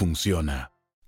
funciona. 0.00 0.72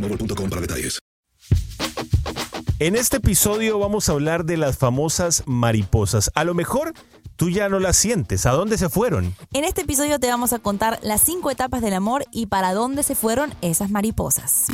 boostmobile.com 0.00 0.50
para 0.50 0.60
detalles. 0.60 0.98
En 2.80 2.94
este 2.94 3.16
episodio 3.16 3.78
vamos 3.80 4.08
a 4.08 4.12
hablar 4.12 4.44
de 4.44 4.56
las 4.56 4.78
famosas 4.78 5.42
mariposas. 5.46 6.30
A 6.36 6.44
lo 6.44 6.54
mejor 6.54 6.92
tú 7.34 7.50
ya 7.50 7.68
no 7.68 7.80
las 7.80 7.96
sientes. 7.96 8.46
¿A 8.46 8.52
dónde 8.52 8.78
se 8.78 8.88
fueron? 8.88 9.34
En 9.52 9.64
este 9.64 9.80
episodio 9.80 10.20
te 10.20 10.28
vamos 10.28 10.52
a 10.52 10.60
contar 10.60 11.00
las 11.02 11.20
cinco 11.20 11.50
etapas 11.50 11.82
del 11.82 11.94
amor 11.94 12.24
y 12.30 12.46
para 12.46 12.74
dónde 12.74 13.02
se 13.02 13.16
fueron 13.16 13.52
esas 13.62 13.90
mariposas. 13.90 14.66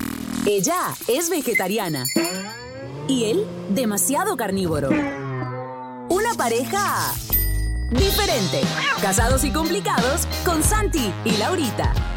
Ella 0.44 0.76
es 1.08 1.30
vegetariana. 1.30 2.04
Y 3.08 3.24
él, 3.24 3.46
demasiado 3.70 4.36
carnívoro. 4.36 4.90
Una 6.10 6.34
pareja 6.36 7.14
diferente. 7.90 8.60
Casados 9.00 9.44
y 9.44 9.50
complicados 9.50 10.26
con 10.44 10.62
Santi 10.62 11.10
y 11.24 11.38
Laurita. 11.38 12.13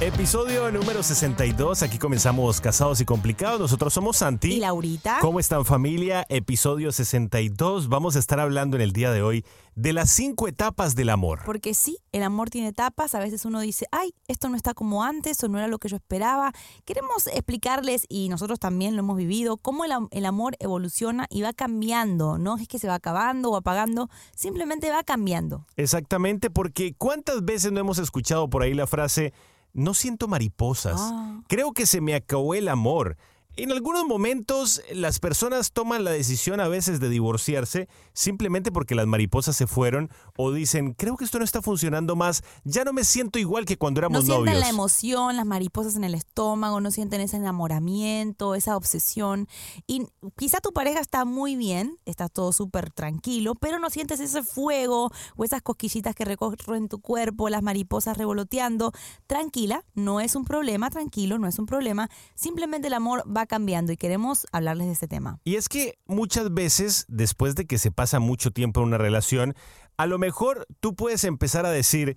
Episodio 0.00 0.70
número 0.70 1.02
62. 1.02 1.82
Aquí 1.82 1.98
comenzamos 1.98 2.60
Casados 2.60 3.00
y 3.00 3.04
Complicados. 3.04 3.58
Nosotros 3.58 3.92
somos 3.92 4.18
Santi. 4.18 4.52
¿Y 4.52 4.60
Laurita? 4.60 5.18
¿Cómo 5.20 5.40
están 5.40 5.64
familia? 5.64 6.24
Episodio 6.28 6.92
62. 6.92 7.88
Vamos 7.88 8.14
a 8.14 8.20
estar 8.20 8.38
hablando 8.38 8.76
en 8.76 8.82
el 8.82 8.92
día 8.92 9.10
de 9.10 9.22
hoy 9.22 9.44
de 9.74 9.92
las 9.92 10.10
cinco 10.10 10.46
etapas 10.46 10.94
del 10.94 11.10
amor. 11.10 11.40
Porque 11.44 11.74
sí, 11.74 11.98
el 12.12 12.22
amor 12.22 12.48
tiene 12.48 12.68
etapas. 12.68 13.16
A 13.16 13.18
veces 13.18 13.44
uno 13.44 13.58
dice, 13.58 13.86
ay, 13.90 14.14
esto 14.28 14.48
no 14.48 14.54
está 14.54 14.72
como 14.72 15.02
antes 15.02 15.42
o 15.42 15.48
no 15.48 15.58
era 15.58 15.66
lo 15.66 15.78
que 15.78 15.88
yo 15.88 15.96
esperaba. 15.96 16.52
Queremos 16.84 17.26
explicarles, 17.26 18.04
y 18.08 18.28
nosotros 18.28 18.60
también 18.60 18.94
lo 18.94 19.00
hemos 19.00 19.16
vivido, 19.16 19.56
cómo 19.56 19.84
el, 19.84 19.90
am- 19.90 20.08
el 20.12 20.26
amor 20.26 20.54
evoluciona 20.60 21.26
y 21.28 21.42
va 21.42 21.52
cambiando. 21.52 22.38
No 22.38 22.56
es 22.56 22.68
que 22.68 22.78
se 22.78 22.86
va 22.86 22.94
acabando 22.94 23.50
o 23.50 23.56
apagando, 23.56 24.08
simplemente 24.36 24.90
va 24.92 25.02
cambiando. 25.02 25.66
Exactamente, 25.76 26.50
porque 26.50 26.94
¿cuántas 26.96 27.44
veces 27.44 27.72
no 27.72 27.80
hemos 27.80 27.98
escuchado 27.98 28.48
por 28.48 28.62
ahí 28.62 28.74
la 28.74 28.86
frase, 28.86 29.32
no 29.78 29.94
siento 29.94 30.28
mariposas? 30.28 31.00
Ah. 31.00 31.40
Creo 31.48 31.72
que 31.72 31.86
se 31.86 32.00
me 32.00 32.14
acabó 32.14 32.54
el 32.54 32.68
amor. 32.68 33.16
En 33.58 33.72
algunos 33.72 34.06
momentos 34.06 34.80
las 34.92 35.18
personas 35.18 35.72
toman 35.72 36.04
la 36.04 36.12
decisión 36.12 36.60
a 36.60 36.68
veces 36.68 37.00
de 37.00 37.08
divorciarse 37.08 37.88
simplemente 38.12 38.70
porque 38.70 38.94
las 38.94 39.08
mariposas 39.08 39.56
se 39.56 39.66
fueron 39.66 40.10
o 40.36 40.52
dicen, 40.52 40.94
creo 40.94 41.16
que 41.16 41.24
esto 41.24 41.40
no 41.40 41.44
está 41.44 41.60
funcionando 41.60 42.14
más, 42.14 42.44
ya 42.62 42.84
no 42.84 42.92
me 42.92 43.02
siento 43.02 43.36
igual 43.40 43.64
que 43.64 43.76
cuando 43.76 44.00
No 44.00 44.06
éramos 44.06 44.26
sienten 44.26 44.44
novios. 44.44 44.60
la 44.60 44.68
emoción, 44.68 45.36
las 45.36 45.44
mariposas 45.44 45.96
en 45.96 46.04
el 46.04 46.14
estómago, 46.14 46.80
no 46.80 46.92
sienten 46.92 47.20
ese 47.20 47.36
enamoramiento, 47.36 48.54
esa 48.54 48.76
obsesión. 48.76 49.48
Y 49.88 50.06
quizá 50.36 50.60
tu 50.60 50.70
pareja 50.72 51.00
está 51.00 51.24
muy 51.24 51.56
bien, 51.56 51.98
está 52.04 52.28
todo 52.28 52.52
súper 52.52 52.92
tranquilo, 52.92 53.56
pero 53.56 53.80
no 53.80 53.90
sientes 53.90 54.20
ese 54.20 54.44
fuego 54.44 55.10
o 55.34 55.44
esas 55.44 55.62
cosquillitas 55.62 56.14
que 56.14 56.24
recorren 56.24 56.88
tu 56.88 57.00
cuerpo, 57.00 57.48
las 57.48 57.64
mariposas 57.64 58.16
revoloteando. 58.16 58.92
Tranquila, 59.26 59.84
no 59.94 60.20
es 60.20 60.36
un 60.36 60.44
problema, 60.44 60.90
tranquilo, 60.90 61.40
no 61.40 61.48
es 61.48 61.58
un 61.58 61.66
problema. 61.66 62.08
Simplemente 62.36 62.86
el 62.86 62.94
amor 62.94 63.24
va 63.26 63.47
cambiando 63.48 63.92
y 63.92 63.96
queremos 63.96 64.46
hablarles 64.52 64.86
de 64.86 64.92
ese 64.92 65.08
tema. 65.08 65.40
Y 65.42 65.56
es 65.56 65.68
que 65.68 65.98
muchas 66.06 66.54
veces, 66.54 67.04
después 67.08 67.56
de 67.56 67.66
que 67.66 67.78
se 67.78 67.90
pasa 67.90 68.20
mucho 68.20 68.52
tiempo 68.52 68.80
en 68.80 68.86
una 68.88 68.98
relación, 68.98 69.54
a 69.96 70.06
lo 70.06 70.18
mejor 70.18 70.68
tú 70.78 70.94
puedes 70.94 71.24
empezar 71.24 71.66
a 71.66 71.70
decir, 71.70 72.16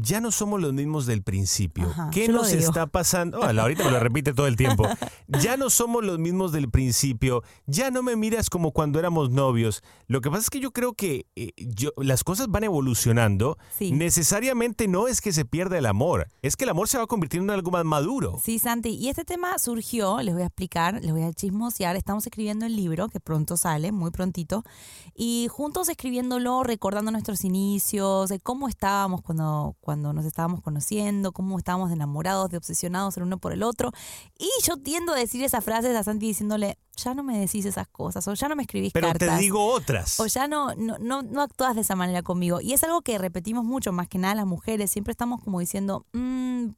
ya 0.00 0.20
no 0.20 0.30
somos 0.30 0.60
los 0.60 0.72
mismos 0.72 1.06
del 1.06 1.22
principio. 1.22 1.88
Ajá, 1.88 2.10
¿Qué 2.12 2.28
nos 2.28 2.52
está 2.52 2.86
pasando? 2.86 3.40
Oh, 3.40 3.44
ahorita 3.44 3.84
me 3.84 3.90
lo 3.90 4.00
repite 4.00 4.32
todo 4.34 4.46
el 4.46 4.56
tiempo. 4.56 4.84
Ya 5.42 5.58
no 5.58 5.68
somos 5.68 6.02
los 6.04 6.18
mismos 6.18 6.52
del 6.52 6.70
principio. 6.70 7.42
Ya 7.66 7.90
no 7.90 8.02
me 8.02 8.16
miras 8.16 8.48
como 8.48 8.72
cuando 8.72 8.98
éramos 8.98 9.30
novios. 9.30 9.82
Lo 10.06 10.22
que 10.22 10.30
pasa 10.30 10.40
es 10.44 10.50
que 10.50 10.58
yo 10.58 10.70
creo 10.70 10.94
que 10.94 11.26
eh, 11.36 11.52
yo- 11.58 11.92
las 11.98 12.24
cosas 12.24 12.48
van 12.48 12.64
evolucionando. 12.64 13.58
Sí. 13.78 13.92
Necesariamente 13.92 14.88
no 14.88 15.06
es 15.06 15.20
que 15.20 15.32
se 15.32 15.44
pierda 15.44 15.76
el 15.76 15.84
amor. 15.84 16.28
Es 16.40 16.56
que 16.56 16.64
el 16.64 16.70
amor 16.70 16.88
se 16.88 16.96
va 16.96 17.06
convirtiendo 17.06 17.52
en 17.52 17.58
algo 17.58 17.70
más 17.70 17.84
maduro. 17.84 18.40
Sí, 18.42 18.58
Santi, 18.58 18.88
y 18.90 19.08
este 19.10 19.24
tema 19.24 19.58
surgió, 19.58 20.22
les 20.22 20.32
voy 20.34 20.42
a 20.42 20.46
explicar, 20.46 20.94
les 21.02 21.12
voy 21.12 21.22
a 21.22 21.32
chismosear, 21.32 21.94
estamos 21.96 22.26
escribiendo 22.26 22.64
el 22.64 22.74
libro 22.74 23.08
que 23.08 23.20
pronto 23.20 23.56
sale, 23.58 23.92
muy 23.92 24.10
prontito, 24.10 24.64
y 25.14 25.48
juntos 25.50 25.88
escribiéndolo, 25.90 26.62
recordando 26.62 27.10
nuestros 27.10 27.44
inicios, 27.44 28.28
de 28.30 28.40
cómo 28.40 28.68
estábamos 28.68 29.20
cuando, 29.22 29.76
cuando 29.88 30.12
nos 30.12 30.26
estábamos 30.26 30.60
conociendo, 30.60 31.32
cómo 31.32 31.56
estábamos 31.56 31.90
enamorados, 31.90 32.50
de 32.50 32.58
obsesionados 32.58 33.16
el 33.16 33.22
uno 33.22 33.38
por 33.38 33.54
el 33.54 33.62
otro, 33.62 33.90
y 34.38 34.50
yo 34.62 34.76
tiendo 34.76 35.14
a 35.14 35.16
decir 35.16 35.42
esas 35.42 35.64
frases 35.64 35.96
a 35.96 36.02
Santi 36.04 36.26
diciéndole, 36.26 36.76
ya 36.94 37.14
no 37.14 37.22
me 37.22 37.38
decís 37.38 37.64
esas 37.64 37.88
cosas, 37.88 38.28
o 38.28 38.34
ya 38.34 38.48
no 38.50 38.54
me 38.56 38.64
escribís 38.64 38.92
Pero 38.92 39.08
cartas. 39.08 39.36
te 39.36 39.40
digo 39.40 39.64
otras. 39.64 40.20
O 40.20 40.26
ya 40.26 40.46
no, 40.46 40.74
no, 40.74 40.98
no, 40.98 41.22
no 41.22 41.40
actúas 41.40 41.74
de 41.74 41.80
esa 41.80 41.96
manera 41.96 42.20
conmigo. 42.22 42.60
Y 42.60 42.74
es 42.74 42.84
algo 42.84 43.00
que 43.00 43.16
repetimos 43.16 43.64
mucho, 43.64 43.90
más 43.90 44.08
que 44.08 44.18
nada 44.18 44.34
las 44.34 44.46
mujeres. 44.46 44.90
Siempre 44.90 45.12
estamos 45.12 45.42
como 45.42 45.58
diciendo, 45.58 46.04
"Mm, 46.12 46.72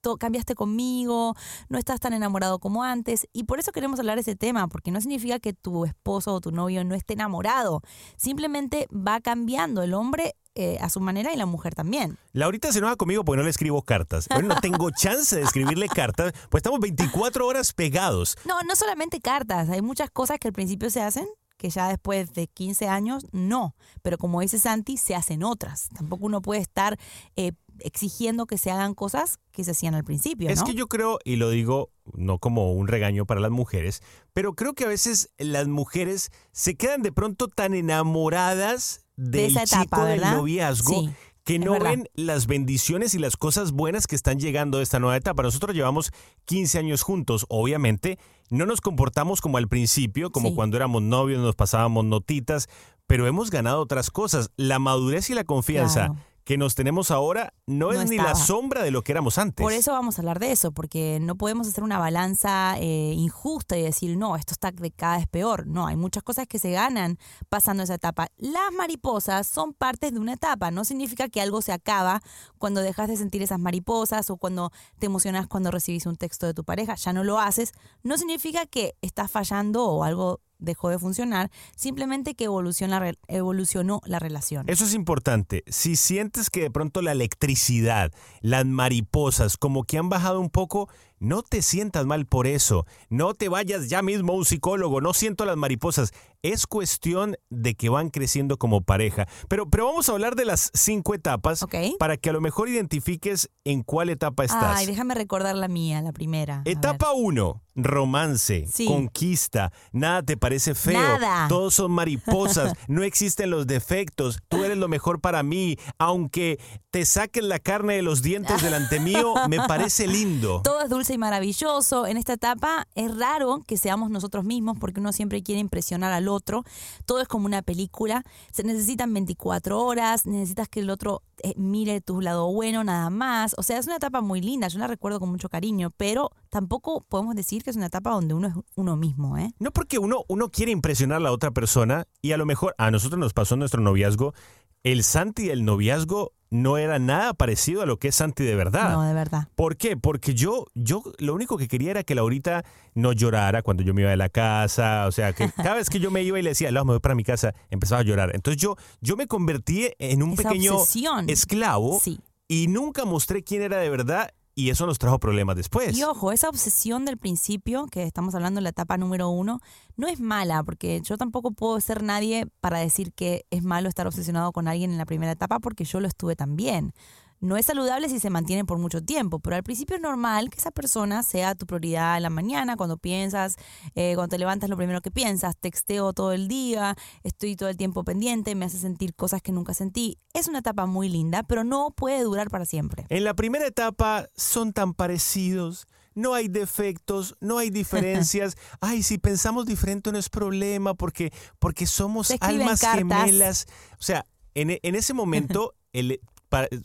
to- 0.00 0.16
cambiaste 0.16 0.56
conmigo, 0.56 1.36
no 1.68 1.78
estás 1.78 2.00
tan 2.00 2.14
enamorado 2.14 2.58
como 2.58 2.82
antes. 2.82 3.28
Y 3.32 3.44
por 3.44 3.60
eso 3.60 3.70
queremos 3.70 4.00
hablar 4.00 4.16
de 4.16 4.22
ese 4.22 4.34
tema, 4.34 4.66
porque 4.66 4.90
no 4.90 5.00
significa 5.00 5.38
que 5.38 5.52
tu 5.52 5.84
esposo 5.84 6.34
o 6.34 6.40
tu 6.40 6.50
novio 6.50 6.84
no 6.84 6.96
esté 6.96 7.12
enamorado. 7.14 7.80
Simplemente 8.16 8.88
va 8.92 9.20
cambiando 9.20 9.82
el 9.82 9.94
hombre 9.94 10.34
eh, 10.58 10.78
a 10.80 10.88
su 10.88 11.00
manera 11.00 11.32
y 11.32 11.36
la 11.36 11.44
mujer 11.44 11.74
también. 11.74 12.16
Laurita 12.32 12.72
se 12.72 12.78
enoja 12.78 12.96
conmigo 12.96 13.24
porque 13.24 13.36
no 13.36 13.44
le 13.44 13.50
escribo 13.50 13.82
cartas. 13.82 14.26
Bueno, 14.28 14.48
no 14.48 14.60
tengo 14.60 14.90
chance 14.96 15.36
de 15.36 15.42
escribirle 15.42 15.86
cartas, 15.86 16.32
pues 16.48 16.60
estamos 16.60 16.80
24 16.80 17.46
horas 17.46 17.74
pegados. 17.74 18.38
No, 18.46 18.62
no 18.62 18.74
solamente 18.74 19.20
cartas, 19.20 19.68
hay 19.68 19.82
muchas 19.82 20.10
cosas 20.10 20.38
que 20.38 20.48
al 20.48 20.54
principio 20.54 20.88
se 20.88 21.02
hacen 21.02 21.26
que 21.56 21.70
ya 21.70 21.88
después 21.88 22.32
de 22.34 22.48
15 22.48 22.88
años 22.88 23.26
no, 23.32 23.74
pero 24.02 24.18
como 24.18 24.40
dice 24.40 24.58
Santi, 24.58 24.96
se 24.96 25.14
hacen 25.14 25.42
otras. 25.42 25.88
Tampoco 25.94 26.26
uno 26.26 26.42
puede 26.42 26.60
estar 26.60 26.98
eh, 27.36 27.52
exigiendo 27.80 28.46
que 28.46 28.58
se 28.58 28.70
hagan 28.70 28.94
cosas 28.94 29.38
que 29.52 29.64
se 29.64 29.70
hacían 29.72 29.94
al 29.94 30.04
principio. 30.04 30.48
Es 30.48 30.62
que 30.62 30.74
yo 30.74 30.86
creo, 30.86 31.18
y 31.24 31.36
lo 31.36 31.50
digo 31.50 31.90
no 32.14 32.38
como 32.38 32.72
un 32.72 32.88
regaño 32.88 33.26
para 33.26 33.40
las 33.40 33.50
mujeres, 33.50 34.02
pero 34.32 34.54
creo 34.54 34.74
que 34.74 34.84
a 34.84 34.88
veces 34.88 35.30
las 35.38 35.66
mujeres 35.66 36.30
se 36.52 36.76
quedan 36.76 37.02
de 37.02 37.12
pronto 37.12 37.48
tan 37.48 37.74
enamoradas 37.74 39.05
De 39.16 39.42
del 39.42 39.50
esa 39.56 39.62
etapa, 39.64 39.82
chico 39.82 40.04
del 40.04 40.20
noviazgo 40.20 41.00
Sí, 41.00 41.10
que 41.44 41.58
no 41.58 41.78
ven 41.78 42.08
las 42.14 42.46
bendiciones 42.46 43.14
y 43.14 43.18
las 43.18 43.36
cosas 43.36 43.72
buenas 43.72 44.06
que 44.06 44.16
están 44.16 44.38
llegando 44.40 44.78
de 44.78 44.82
esta 44.84 44.98
nueva 44.98 45.16
etapa. 45.16 45.42
Nosotros 45.42 45.74
llevamos 45.74 46.10
15 46.44 46.78
años 46.78 47.02
juntos, 47.02 47.46
obviamente. 47.48 48.18
No 48.50 48.66
nos 48.66 48.80
comportamos 48.80 49.40
como 49.40 49.56
al 49.58 49.68
principio, 49.68 50.30
como 50.30 50.48
Sí. 50.50 50.54
cuando 50.54 50.76
éramos 50.76 51.02
novios, 51.02 51.40
nos 51.40 51.54
pasábamos 51.54 52.04
notitas, 52.04 52.68
pero 53.06 53.26
hemos 53.26 53.50
ganado 53.50 53.80
otras 53.80 54.10
cosas. 54.10 54.50
La 54.56 54.78
madurez 54.78 55.30
y 55.30 55.34
la 55.34 55.44
confianza 55.44 56.06
Claro. 56.06 56.20
Que 56.46 56.56
nos 56.56 56.76
tenemos 56.76 57.10
ahora 57.10 57.52
no, 57.66 57.92
No 57.92 58.00
es 58.00 58.08
ni 58.08 58.18
la 58.18 58.36
sombra 58.36 58.84
de 58.84 58.92
lo 58.92 59.02
que 59.02 59.10
éramos 59.10 59.36
antes. 59.36 59.64
Por 59.64 59.72
eso 59.72 59.90
vamos 59.90 60.16
a 60.16 60.22
hablar 60.22 60.38
de 60.38 60.52
eso, 60.52 60.70
porque 60.70 61.18
no 61.20 61.34
podemos 61.34 61.66
hacer 61.66 61.82
una 61.82 61.98
balanza 61.98 62.76
eh, 62.78 63.14
injusta 63.16 63.76
y 63.76 63.82
decir, 63.82 64.16
no, 64.16 64.36
esto 64.36 64.52
está 64.52 64.70
de 64.70 64.92
cada 64.92 65.16
vez 65.16 65.26
peor. 65.26 65.66
No, 65.66 65.88
hay 65.88 65.96
muchas 65.96 66.22
cosas 66.22 66.46
que 66.46 66.60
se 66.60 66.70
ganan 66.70 67.18
pasando 67.48 67.82
esa 67.82 67.94
etapa. 67.94 68.28
Las 68.36 68.72
mariposas 68.78 69.48
son 69.48 69.74
partes 69.74 70.12
de 70.12 70.20
una 70.20 70.34
etapa, 70.34 70.70
no 70.70 70.84
significa 70.84 71.28
que 71.28 71.40
algo 71.40 71.62
se 71.62 71.72
acaba 71.72 72.22
cuando 72.58 72.80
dejas 72.80 73.08
de 73.08 73.16
sentir 73.16 73.42
esas 73.42 73.58
mariposas 73.58 74.30
o 74.30 74.36
cuando 74.36 74.70
te 75.00 75.06
emocionas 75.06 75.48
cuando 75.48 75.72
recibís 75.72 76.06
un 76.06 76.14
texto 76.14 76.46
de 76.46 76.54
tu 76.54 76.62
pareja, 76.62 76.94
ya 76.94 77.12
no 77.12 77.24
lo 77.24 77.40
haces. 77.40 77.72
No 78.04 78.18
significa 78.18 78.66
que 78.66 78.94
estás 79.02 79.32
fallando 79.32 79.84
o 79.84 80.04
algo 80.04 80.40
dejó 80.58 80.88
de 80.88 80.98
funcionar, 80.98 81.50
simplemente 81.76 82.34
que 82.34 82.44
evoluciona, 82.44 83.12
evolucionó 83.28 84.00
la 84.04 84.18
relación. 84.18 84.68
Eso 84.68 84.84
es 84.84 84.94
importante. 84.94 85.64
Si 85.66 85.96
sientes 85.96 86.50
que 86.50 86.62
de 86.62 86.70
pronto 86.70 87.02
la 87.02 87.12
electricidad, 87.12 88.12
las 88.40 88.64
mariposas, 88.64 89.56
como 89.56 89.84
que 89.84 89.98
han 89.98 90.08
bajado 90.08 90.40
un 90.40 90.50
poco, 90.50 90.88
no 91.18 91.42
te 91.42 91.62
sientas 91.62 92.06
mal 92.06 92.26
por 92.26 92.46
eso. 92.46 92.86
No 93.08 93.34
te 93.34 93.48
vayas 93.48 93.88
ya 93.88 94.02
mismo 94.02 94.32
a 94.32 94.36
un 94.36 94.44
psicólogo. 94.44 95.00
No 95.00 95.14
siento 95.14 95.44
las 95.44 95.56
mariposas. 95.56 96.12
Es 96.42 96.66
cuestión 96.66 97.36
de 97.50 97.74
que 97.74 97.88
van 97.88 98.10
creciendo 98.10 98.56
como 98.58 98.82
pareja. 98.82 99.26
Pero, 99.48 99.68
pero 99.68 99.86
vamos 99.86 100.08
a 100.08 100.12
hablar 100.12 100.36
de 100.36 100.44
las 100.44 100.70
cinco 100.74 101.14
etapas 101.14 101.64
para 101.98 102.16
que 102.16 102.30
a 102.30 102.32
lo 102.32 102.40
mejor 102.40 102.68
identifiques 102.68 103.50
en 103.64 103.82
cuál 103.82 104.10
etapa 104.10 104.44
estás. 104.44 104.76
Ay, 104.78 104.86
déjame 104.86 105.14
recordar 105.14 105.56
la 105.56 105.66
mía, 105.68 106.00
la 106.02 106.12
primera. 106.12 106.62
Etapa 106.64 107.12
1, 107.12 107.62
romance, 107.74 108.66
Sí. 108.72 108.86
conquista, 108.86 109.72
nada 109.92 110.22
te 110.22 110.36
parece 110.36 110.74
feo, 110.74 111.00
Nada. 111.18 111.48
todos 111.48 111.74
son 111.74 111.90
mariposas, 111.92 112.72
no 112.88 113.02
existen 113.02 113.50
los 113.50 113.66
defectos, 113.66 114.38
tú 114.48 114.64
eres 114.64 114.78
lo 114.78 114.86
mejor 114.88 115.20
para 115.20 115.42
mí, 115.42 115.76
aunque 115.98 116.60
te 116.90 117.04
saquen 117.04 117.48
la 117.48 117.58
carne 117.58 117.94
de 117.96 118.02
los 118.02 118.22
dientes 118.22 118.62
delante 118.62 119.00
mío, 119.00 119.34
me 119.48 119.58
parece 119.66 120.06
lindo. 120.06 120.60
Todo 120.62 120.82
es 120.82 120.90
dulce 120.90 121.05
y 121.14 121.18
maravilloso. 121.18 122.06
En 122.06 122.16
esta 122.16 122.34
etapa 122.34 122.86
es 122.94 123.16
raro 123.16 123.62
que 123.66 123.76
seamos 123.76 124.10
nosotros 124.10 124.44
mismos 124.44 124.76
porque 124.78 125.00
uno 125.00 125.12
siempre 125.12 125.42
quiere 125.42 125.60
impresionar 125.60 126.12
al 126.12 126.28
otro. 126.28 126.64
Todo 127.04 127.20
es 127.20 127.28
como 127.28 127.46
una 127.46 127.62
película. 127.62 128.24
Se 128.52 128.62
necesitan 128.62 129.12
24 129.12 129.80
horas, 129.80 130.26
necesitas 130.26 130.68
que 130.68 130.80
el 130.80 130.90
otro 130.90 131.22
eh, 131.42 131.54
mire 131.56 132.00
tu 132.00 132.20
lado 132.20 132.52
bueno 132.52 132.84
nada 132.84 133.10
más. 133.10 133.54
O 133.58 133.62
sea, 133.62 133.78
es 133.78 133.86
una 133.86 133.96
etapa 133.96 134.20
muy 134.20 134.40
linda, 134.40 134.68
yo 134.68 134.78
la 134.78 134.86
recuerdo 134.86 135.20
con 135.20 135.30
mucho 135.30 135.48
cariño, 135.48 135.92
pero 135.96 136.30
tampoco 136.48 137.04
podemos 137.08 137.34
decir 137.34 137.62
que 137.62 137.70
es 137.70 137.76
una 137.76 137.86
etapa 137.86 138.10
donde 138.10 138.34
uno 138.34 138.48
es 138.48 138.54
uno 138.74 138.96
mismo, 138.96 139.36
¿eh? 139.38 139.52
No 139.58 139.70
porque 139.72 139.98
uno, 139.98 140.24
uno 140.28 140.50
quiere 140.50 140.72
impresionar 140.72 141.18
a 141.18 141.20
la 141.20 141.32
otra 141.32 141.50
persona 141.50 142.06
y 142.22 142.32
a 142.32 142.36
lo 142.36 142.46
mejor 142.46 142.74
a 142.78 142.90
nosotros 142.90 143.18
nos 143.18 143.34
pasó 143.34 143.56
nuestro 143.56 143.80
noviazgo, 143.80 144.34
el 144.82 145.02
Santi 145.02 145.48
del 145.48 145.64
noviazgo 145.64 146.32
no 146.50 146.78
era 146.78 146.98
nada 146.98 147.34
parecido 147.34 147.82
a 147.82 147.86
lo 147.86 147.98
que 147.98 148.08
es 148.08 148.14
Santi 148.14 148.44
de 148.44 148.54
verdad. 148.54 148.92
No, 148.92 149.02
de 149.02 149.12
verdad. 149.14 149.48
¿Por 149.56 149.76
qué? 149.76 149.96
Porque 149.96 150.34
yo, 150.34 150.66
yo 150.74 151.02
lo 151.18 151.34
único 151.34 151.56
que 151.58 151.66
quería 151.68 151.90
era 151.90 152.02
que 152.04 152.14
Laurita 152.14 152.64
no 152.94 153.12
llorara 153.12 153.62
cuando 153.62 153.82
yo 153.82 153.92
me 153.94 154.02
iba 154.02 154.10
de 154.10 154.16
la 154.16 154.28
casa. 154.28 155.06
O 155.06 155.12
sea, 155.12 155.32
que 155.32 155.50
cada 155.56 155.74
vez 155.74 155.90
que 155.90 155.98
yo 156.00 156.10
me 156.10 156.22
iba 156.22 156.38
y 156.38 156.42
le 156.42 156.50
decía, 156.50 156.70
Laura, 156.70 156.84
me 156.84 156.92
voy 156.92 157.00
para 157.00 157.14
mi 157.14 157.24
casa, 157.24 157.54
empezaba 157.70 158.00
a 158.00 158.04
llorar. 158.04 158.30
Entonces 158.34 158.60
yo, 158.62 158.76
yo 159.00 159.16
me 159.16 159.26
convertí 159.26 159.88
en 159.98 160.22
un 160.22 160.32
Esa 160.34 160.44
pequeño 160.48 160.76
obsesión. 160.76 161.28
esclavo 161.28 161.98
Sí. 162.00 162.20
y 162.48 162.68
nunca 162.68 163.04
mostré 163.04 163.42
quién 163.42 163.62
era 163.62 163.78
de 163.78 163.90
verdad 163.90 164.30
y 164.58 164.70
eso 164.70 164.86
nos 164.86 164.98
trajo 164.98 165.18
problemas 165.18 165.54
después. 165.54 165.96
Y 165.96 166.02
ojo, 166.02 166.32
esa 166.32 166.48
obsesión 166.48 167.04
del 167.04 167.18
principio, 167.18 167.86
que 167.86 168.04
estamos 168.04 168.34
hablando 168.34 168.58
en 168.58 168.64
la 168.64 168.70
etapa 168.70 168.96
número 168.96 169.28
uno, 169.28 169.60
no 169.96 170.08
es 170.08 170.18
mala, 170.18 170.64
porque 170.64 171.02
yo 171.02 171.18
tampoco 171.18 171.50
puedo 171.50 171.78
ser 171.78 172.02
nadie 172.02 172.46
para 172.60 172.78
decir 172.78 173.12
que 173.12 173.44
es 173.50 173.62
malo 173.62 173.90
estar 173.90 174.06
obsesionado 174.06 174.52
con 174.52 174.66
alguien 174.66 174.90
en 174.90 174.96
la 174.96 175.04
primera 175.04 175.32
etapa, 175.32 175.60
porque 175.60 175.84
yo 175.84 176.00
lo 176.00 176.08
estuve 176.08 176.36
también. 176.36 176.94
No 177.40 177.56
es 177.56 177.66
saludable 177.66 178.08
si 178.08 178.18
se 178.18 178.30
mantiene 178.30 178.64
por 178.64 178.78
mucho 178.78 179.02
tiempo, 179.02 179.38
pero 179.38 179.56
al 179.56 179.62
principio 179.62 179.96
es 179.96 180.02
normal 180.02 180.48
que 180.50 180.58
esa 180.58 180.70
persona 180.70 181.22
sea 181.22 181.54
tu 181.54 181.66
prioridad 181.66 182.16
en 182.16 182.22
la 182.22 182.30
mañana, 182.30 182.76
cuando 182.76 182.96
piensas, 182.96 183.56
eh, 183.94 184.12
cuando 184.14 184.30
te 184.30 184.38
levantas 184.38 184.70
lo 184.70 184.76
primero 184.76 185.02
que 185.02 185.10
piensas, 185.10 185.56
texteo 185.56 186.12
todo 186.12 186.32
el 186.32 186.48
día, 186.48 186.96
estoy 187.24 187.56
todo 187.56 187.68
el 187.68 187.76
tiempo 187.76 188.04
pendiente, 188.04 188.54
me 188.54 188.64
hace 188.64 188.78
sentir 188.78 189.14
cosas 189.14 189.42
que 189.42 189.52
nunca 189.52 189.74
sentí. 189.74 190.18
Es 190.32 190.48
una 190.48 190.60
etapa 190.60 190.86
muy 190.86 191.08
linda, 191.08 191.42
pero 191.42 191.62
no 191.62 191.90
puede 191.90 192.22
durar 192.22 192.50
para 192.50 192.64
siempre. 192.64 193.06
En 193.10 193.24
la 193.24 193.34
primera 193.34 193.66
etapa 193.66 194.28
son 194.34 194.72
tan 194.72 194.94
parecidos, 194.94 195.86
no 196.14 196.32
hay 196.34 196.48
defectos, 196.48 197.36
no 197.40 197.58
hay 197.58 197.70
diferencias. 197.70 198.56
Ay, 198.80 199.02
si 199.02 199.18
pensamos 199.18 199.66
diferente 199.66 200.10
no 200.10 200.18
es 200.18 200.30
problema 200.30 200.94
porque, 200.94 201.32
porque 201.58 201.86
somos 201.86 202.32
almas 202.40 202.80
cartas. 202.80 202.98
gemelas. 202.98 203.66
O 204.00 204.02
sea, 204.02 204.24
en, 204.54 204.78
en 204.82 204.94
ese 204.94 205.12
momento, 205.12 205.74
el, 205.92 206.20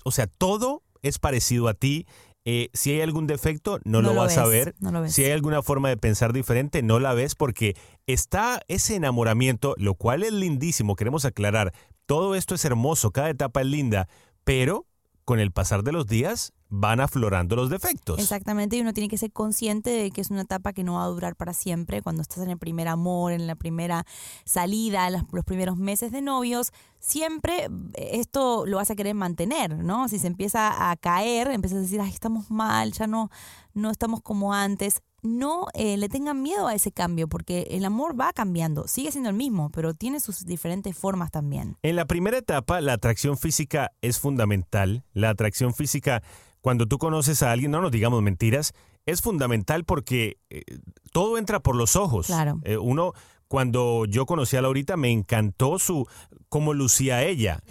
o 0.04 0.12
sea, 0.12 0.28
todo 0.28 0.84
es 1.02 1.20
parecido 1.20 1.68
a 1.68 1.74
ti. 1.74 2.06
Eh, 2.44 2.70
si 2.74 2.92
hay 2.92 3.02
algún 3.02 3.28
defecto, 3.28 3.80
no, 3.84 4.02
No 4.02 4.10
lo 4.10 4.14
lo 4.16 4.22
vas 4.22 4.38
a 4.38 4.46
ver. 4.48 4.74
no 4.80 4.92
lo 4.92 5.02
ves. 5.02 5.14
Si 5.14 5.24
hay 5.24 5.32
alguna 5.32 5.62
forma 5.62 5.90
de 5.90 5.98
pensar 5.98 6.34
diferente, 6.34 6.82
no 6.82 7.00
la 7.00 7.14
ves 7.14 7.36
porque 7.36 7.76
está 8.08 8.62
ese 8.68 8.96
enamoramiento, 8.96 9.76
lo 9.78 9.94
cual 9.94 10.24
es 10.24 10.34
lindísimo, 10.34 10.96
queremos 10.96 11.26
aclarar. 11.26 11.74
Todo 12.08 12.34
esto 12.36 12.56
es 12.56 12.66
hermoso, 12.66 13.12
cada 13.12 13.30
etapa 13.30 13.62
es 13.62 13.68
linda, 13.68 14.08
pero 14.44 14.88
con 15.24 15.40
el 15.40 15.52
pasar 15.52 15.84
de 15.84 15.92
los 15.92 16.08
días 16.08 16.52
van 16.72 17.02
aflorando 17.02 17.56
los 17.56 17.70
defectos. 17.70 18.18
Exactamente, 18.18 18.78
y 18.78 18.82
uno 18.82 18.94
tiene 18.94 19.10
que 19.10 19.18
ser 19.18 19.32
consciente 19.32 19.90
de 19.90 20.10
que 20.10 20.22
es 20.22 20.32
una 20.32 20.42
etapa 20.42 20.72
que 20.72 20.84
no 20.84 20.94
va 20.94 21.04
a 21.04 21.08
durar 21.08 21.36
para 21.36 21.54
siempre. 21.54 22.02
Cuando 22.02 22.22
estás 22.22 22.40
en 22.40 22.50
el 22.50 22.58
primer 22.58 22.88
amor, 22.88 23.34
en 23.34 23.46
la 23.46 23.56
primera 23.56 24.06
salida, 24.46 25.10
los, 25.10 25.24
los 25.32 25.44
primeros 25.44 25.78
meses 25.78 26.12
de 26.14 26.22
novios, 26.22 26.72
siempre 27.00 27.66
eh, 27.96 28.12
esto 28.14 28.66
lo 28.66 28.78
vas 28.78 28.90
a 28.90 28.96
querer 28.96 29.16
mantener, 29.16 29.76
¿no? 29.76 30.08
Si 30.08 30.18
se 30.18 30.28
empieza 30.28 30.90
a 30.90 30.96
caer, 30.96 31.52
empiezas 31.52 31.80
a 31.80 31.82
decir, 31.82 32.00
ay, 32.00 32.12
estamos 32.12 32.50
mal, 32.50 32.94
ya 32.94 33.06
no, 33.06 33.30
no 33.74 33.92
estamos 33.92 34.22
como 34.22 34.54
antes. 34.54 35.02
No 35.24 35.68
eh, 35.74 35.98
le 35.98 36.10
tengan 36.10 36.42
miedo 36.42 36.68
a 36.68 36.74
ese 36.74 36.92
cambio, 36.92 37.28
porque 37.28 37.68
el 37.72 37.86
amor 37.86 38.20
va 38.20 38.34
cambiando, 38.34 38.88
sigue 38.88 39.12
siendo 39.12 39.30
el 39.30 39.36
mismo, 39.36 39.70
pero 39.70 39.94
tiene 39.94 40.20
sus 40.20 40.46
diferentes 40.46 40.98
formas 40.98 41.30
también. 41.30 41.78
En 41.84 41.96
la 41.96 42.06
primera 42.06 42.40
etapa, 42.40 42.82
la 42.82 42.94
atracción 42.94 43.38
física 43.38 43.92
es 44.02 44.20
fundamental. 44.20 45.04
La 45.14 45.30
atracción 45.30 45.76
física, 45.76 46.24
cuando 46.62 46.88
tú 46.88 46.98
conoces 46.98 47.44
a 47.44 47.52
alguien, 47.52 47.72
no 47.72 47.82
nos 47.82 47.92
digamos 47.92 48.22
mentiras, 48.22 48.74
es 49.06 49.22
fundamental 49.22 49.84
porque 49.84 50.38
eh, 50.50 50.64
todo 51.12 51.38
entra 51.38 51.60
por 51.60 51.76
los 51.76 51.96
ojos. 51.96 52.28
Claro. 52.28 52.60
Eh, 52.64 52.78
uno, 52.78 53.14
cuando 53.48 54.06
yo 54.06 54.26
conocí 54.26 54.56
a 54.56 54.62
Laurita, 54.62 54.96
me 54.96 55.10
encantó 55.10 55.80
su 55.80 56.08
cómo 56.50 56.74
lucía 56.74 57.24
ella. 57.24 57.62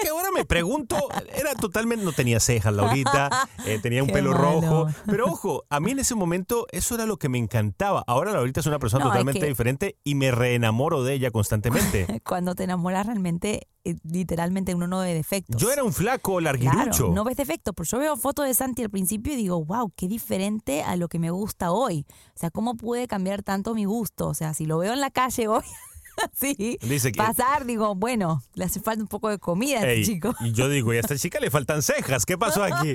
Que 0.00 0.08
ahora 0.08 0.28
me 0.34 0.44
pregunto, 0.44 0.96
era 1.34 1.54
totalmente, 1.54 2.04
no 2.04 2.12
tenía 2.12 2.38
cejas 2.40 2.72
Laurita, 2.74 3.48
eh, 3.64 3.78
tenía 3.82 4.02
un 4.02 4.08
Qué 4.08 4.14
pelo 4.14 4.32
malo. 4.32 4.42
rojo, 4.60 4.86
pero 5.06 5.26
ojo, 5.26 5.64
a 5.70 5.80
mí 5.80 5.92
en 5.92 5.98
ese 6.00 6.14
momento 6.14 6.66
eso 6.70 6.94
era 6.94 7.06
lo 7.06 7.18
que 7.18 7.28
me 7.28 7.38
encantaba. 7.38 8.04
Ahora 8.06 8.32
Laurita 8.32 8.60
es 8.60 8.66
una 8.66 8.78
persona 8.78 9.04
No, 9.04 9.10
es 9.10 9.14
totalmente 9.14 9.40
que- 9.40 9.46
diferente 9.46 9.96
y 10.04 10.14
me 10.14 10.30
reenamoro 10.30 11.02
de 11.02 11.14
ella 11.14 11.30
constantemente. 11.30 12.06
Cuando 12.24 12.54
te 12.54 12.64
enamoras 12.64 13.06
realmente, 13.06 13.68
eh, 13.84 13.96
literalmente 14.04 14.74
uno 14.74 14.86
no 14.86 15.00
ve 15.00 15.14
defectos. 15.14 15.60
Yo 15.60 15.72
era 15.72 15.82
un 15.84 15.92
flaco 15.92 16.40
larguirucho. 16.40 16.82
Claro, 16.90 17.12
no 17.14 17.24
ves 17.24 17.36
defectos, 17.36 17.72
pero 17.76 17.88
yo 17.88 17.98
veo 17.98 18.16
fotos 18.16 18.44
de 18.46 18.54
Santi 18.54 18.82
al 18.82 18.90
principio 18.90 19.32
y 19.32 19.36
digo, 19.36 19.64
wow, 19.64 19.92
qué 19.96 20.08
diferente 20.08 20.82
a 20.82 20.96
lo 20.96 21.08
que 21.08 21.18
me 21.18 21.30
gusta 21.30 21.70
hoy. 21.72 22.04
O 22.34 22.38
sea, 22.38 22.50
¿cómo 22.50 22.76
puede 22.76 23.06
cambiar 23.08 23.42
tanto 23.42 23.74
mi 23.74 23.84
gusto? 23.86 24.28
O 24.28 24.34
sea, 24.34 24.52
si 24.54 24.66
lo 24.66 24.78
veo 24.78 24.92
en 24.92 25.00
la 25.00 25.10
calle 25.10 25.48
hoy, 25.48 25.62
sí, 26.32 26.78
Dice 26.82 27.12
que- 27.12 27.18
pasar, 27.18 27.66
digo, 27.66 27.94
bueno, 27.94 28.42
le 28.54 28.64
hace 28.64 28.80
falta 28.80 29.02
un 29.02 29.08
poco 29.08 29.28
de 29.28 29.38
comida 29.38 29.78
a 29.78 29.80
este 29.82 29.92
Ey, 29.94 30.04
chico. 30.04 30.34
Y 30.40 30.52
yo 30.52 30.68
digo, 30.68 30.92
y 30.92 30.96
a 30.96 31.00
esta 31.00 31.16
chica 31.18 31.38
le 31.40 31.50
faltan 31.50 31.82
cejas. 31.82 32.24
¿Qué 32.26 32.36
pasó 32.38 32.62
aquí? 32.64 32.94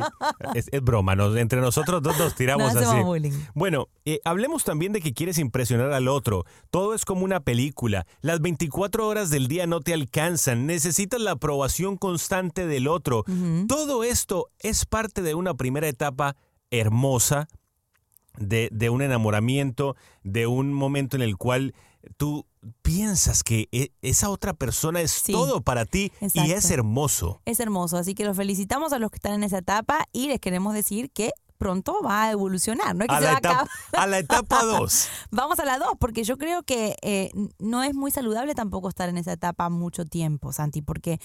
Es, 0.55 0.67
es 0.71 0.81
broma, 0.81 1.15
nos- 1.15 1.35
entre 1.37 1.61
nosotros 1.61 2.01
dos 2.01 2.17
nos 2.17 2.35
tiramos 2.35 2.75
hacemos 2.75 2.93
así. 2.95 3.03
bullying. 3.03 3.31
Bueno, 3.53 3.87
eh, 4.05 4.19
hablemos 4.25 4.63
también 4.63 4.91
de 4.93 5.01
que 5.01 5.13
quieres 5.13 5.37
impresionar 5.37 5.91
al 5.93 6.07
otro. 6.07 6.45
Todo 6.69 6.93
es 6.93 7.05
como 7.05 7.23
una 7.23 7.39
película. 7.41 8.05
Las 8.21 8.41
24 8.41 9.07
horas 9.07 9.29
del 9.29 9.47
día 9.47 9.67
no 9.67 9.79
te 9.81 9.93
alcanzan. 9.93 10.65
Necesitas 10.65 11.19
la 11.21 11.31
aprobación 11.31 11.97
constante 11.97 12.65
del 12.67 12.87
otro. 12.87 13.23
Todo 13.67 14.03
esto 14.03 14.49
es 14.59 14.85
parte 14.85 15.21
de 15.21 15.35
una 15.35 15.53
primera 15.53 15.87
etapa 15.87 16.35
hermosa, 16.71 17.47
de, 18.37 18.69
de 18.71 18.89
un 18.89 19.01
enamoramiento, 19.01 19.95
de 20.23 20.47
un 20.47 20.73
momento 20.73 21.15
en 21.17 21.21
el 21.21 21.35
cual 21.37 21.73
tú 22.17 22.45
piensas 22.81 23.43
que 23.43 23.67
e- 23.71 23.91
esa 24.01 24.29
otra 24.29 24.53
persona 24.53 25.01
es 25.01 25.11
Sí, 25.11 25.31
todo 25.33 25.61
para 25.61 25.85
ti 25.85 26.11
y 26.33 26.51
es 26.51 26.69
hermoso. 26.71 27.41
Es 27.45 27.59
hermoso, 27.59 27.97
así 27.97 28.13
que 28.15 28.25
los 28.25 28.37
felicitamos 28.37 28.93
a 28.93 28.99
los 28.99 29.09
que 29.11 29.17
están 29.17 29.33
en 29.33 29.43
esa 29.43 29.59
etapa 29.59 30.05
y 30.11 30.27
les 30.27 30.39
queremos 30.39 30.73
decir 30.73 31.11
que 31.11 31.31
pronto 31.57 32.01
va 32.03 32.23
a 32.23 32.31
evolucionar. 32.31 32.95
No 32.95 33.03
es 33.03 33.09
que 33.09 33.15
A 33.15 33.19
se 33.19 33.23
la, 33.25 33.29
va 33.31 33.35
a 33.35 33.39
etapa, 33.39 33.61
acabar. 33.61 33.69
a 34.03 34.07
la 34.07 34.17
etapa 34.19 34.63
2. 34.65 35.07
Vamos 35.31 35.59
a 35.59 35.65
la 35.65 35.77
dos, 35.77 35.93
porque 35.99 36.23
yo 36.23 36.37
creo 36.37 36.63
que 36.63 36.95
eh, 37.03 37.29
no 37.59 37.83
es 37.83 37.93
muy 37.93 38.09
saludable 38.11 38.55
tampoco 38.55 38.89
estar 38.89 39.09
en 39.09 39.17
esa 39.17 39.33
etapa 39.33 39.69
mucho 39.69 40.05
tiempo, 40.05 40.51
Santi, 40.53 40.81
porque 40.81 41.19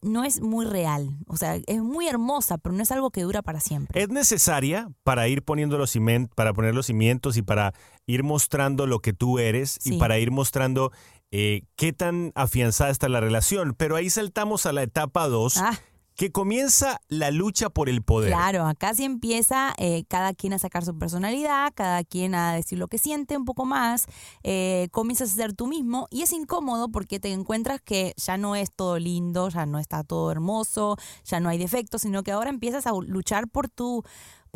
no 0.00 0.24
es 0.24 0.40
muy 0.40 0.64
real. 0.66 1.16
O 1.26 1.36
sea, 1.36 1.56
es 1.66 1.82
muy 1.82 2.08
hermosa, 2.08 2.58
pero 2.58 2.74
no 2.74 2.82
es 2.82 2.90
algo 2.90 3.10
que 3.10 3.22
dura 3.22 3.42
para 3.42 3.60
siempre. 3.60 4.02
Es 4.02 4.08
necesaria 4.08 4.88
para 5.04 5.28
ir 5.28 5.42
poniendo 5.42 5.76
los 5.78 5.90
cimientos, 5.90 6.34
para 6.34 6.52
poner 6.54 6.74
los 6.74 6.86
cimientos 6.86 7.36
y 7.36 7.42
para 7.42 7.74
ir 8.06 8.22
mostrando 8.22 8.86
lo 8.86 9.00
que 9.00 9.12
tú 9.12 9.38
eres 9.38 9.76
Sí. 9.80 9.94
y 9.94 9.98
para 9.98 10.18
ir 10.18 10.30
mostrando 10.30 10.92
eh, 11.32 11.62
qué 11.74 11.92
tan 11.92 12.30
afianzada 12.36 12.90
está 12.90 13.08
la 13.08 13.20
relación. 13.20 13.74
Pero 13.76 13.96
ahí 13.96 14.08
saltamos 14.10 14.64
a 14.64 14.72
la 14.72 14.82
etapa 14.84 15.26
2, 15.28 15.56
Ah. 15.58 15.78
Que 16.16 16.32
comienza 16.32 17.02
la 17.08 17.30
lucha 17.30 17.68
por 17.68 17.90
el 17.90 18.02
poder. 18.02 18.32
Claro, 18.32 18.66
acá 18.66 18.94
sí 18.94 19.04
empieza 19.04 19.74
eh, 19.76 20.04
cada 20.08 20.32
quien 20.32 20.54
a 20.54 20.58
sacar 20.58 20.84
su 20.84 20.98
personalidad, 20.98 21.72
cada 21.74 22.02
quien 22.04 22.34
a 22.34 22.54
decir 22.54 22.78
lo 22.78 22.88
que 22.88 22.96
siente 22.96 23.36
un 23.36 23.44
poco 23.44 23.66
más, 23.66 24.06
eh, 24.42 24.88
comienzas 24.92 25.32
a 25.32 25.34
ser 25.34 25.52
tú 25.52 25.66
mismo 25.66 26.08
y 26.10 26.22
es 26.22 26.32
incómodo 26.32 26.88
porque 26.88 27.20
te 27.20 27.32
encuentras 27.32 27.82
que 27.82 28.14
ya 28.16 28.38
no 28.38 28.56
es 28.56 28.72
todo 28.72 28.98
lindo, 28.98 29.50
ya 29.50 29.66
no 29.66 29.78
está 29.78 30.04
todo 30.04 30.32
hermoso, 30.32 30.96
ya 31.24 31.38
no 31.38 31.50
hay 31.50 31.58
defectos, 31.58 32.02
sino 32.02 32.22
que 32.22 32.32
ahora 32.32 32.48
empiezas 32.48 32.86
a 32.86 32.92
luchar 32.92 33.46
por 33.48 33.68
tu, 33.68 34.02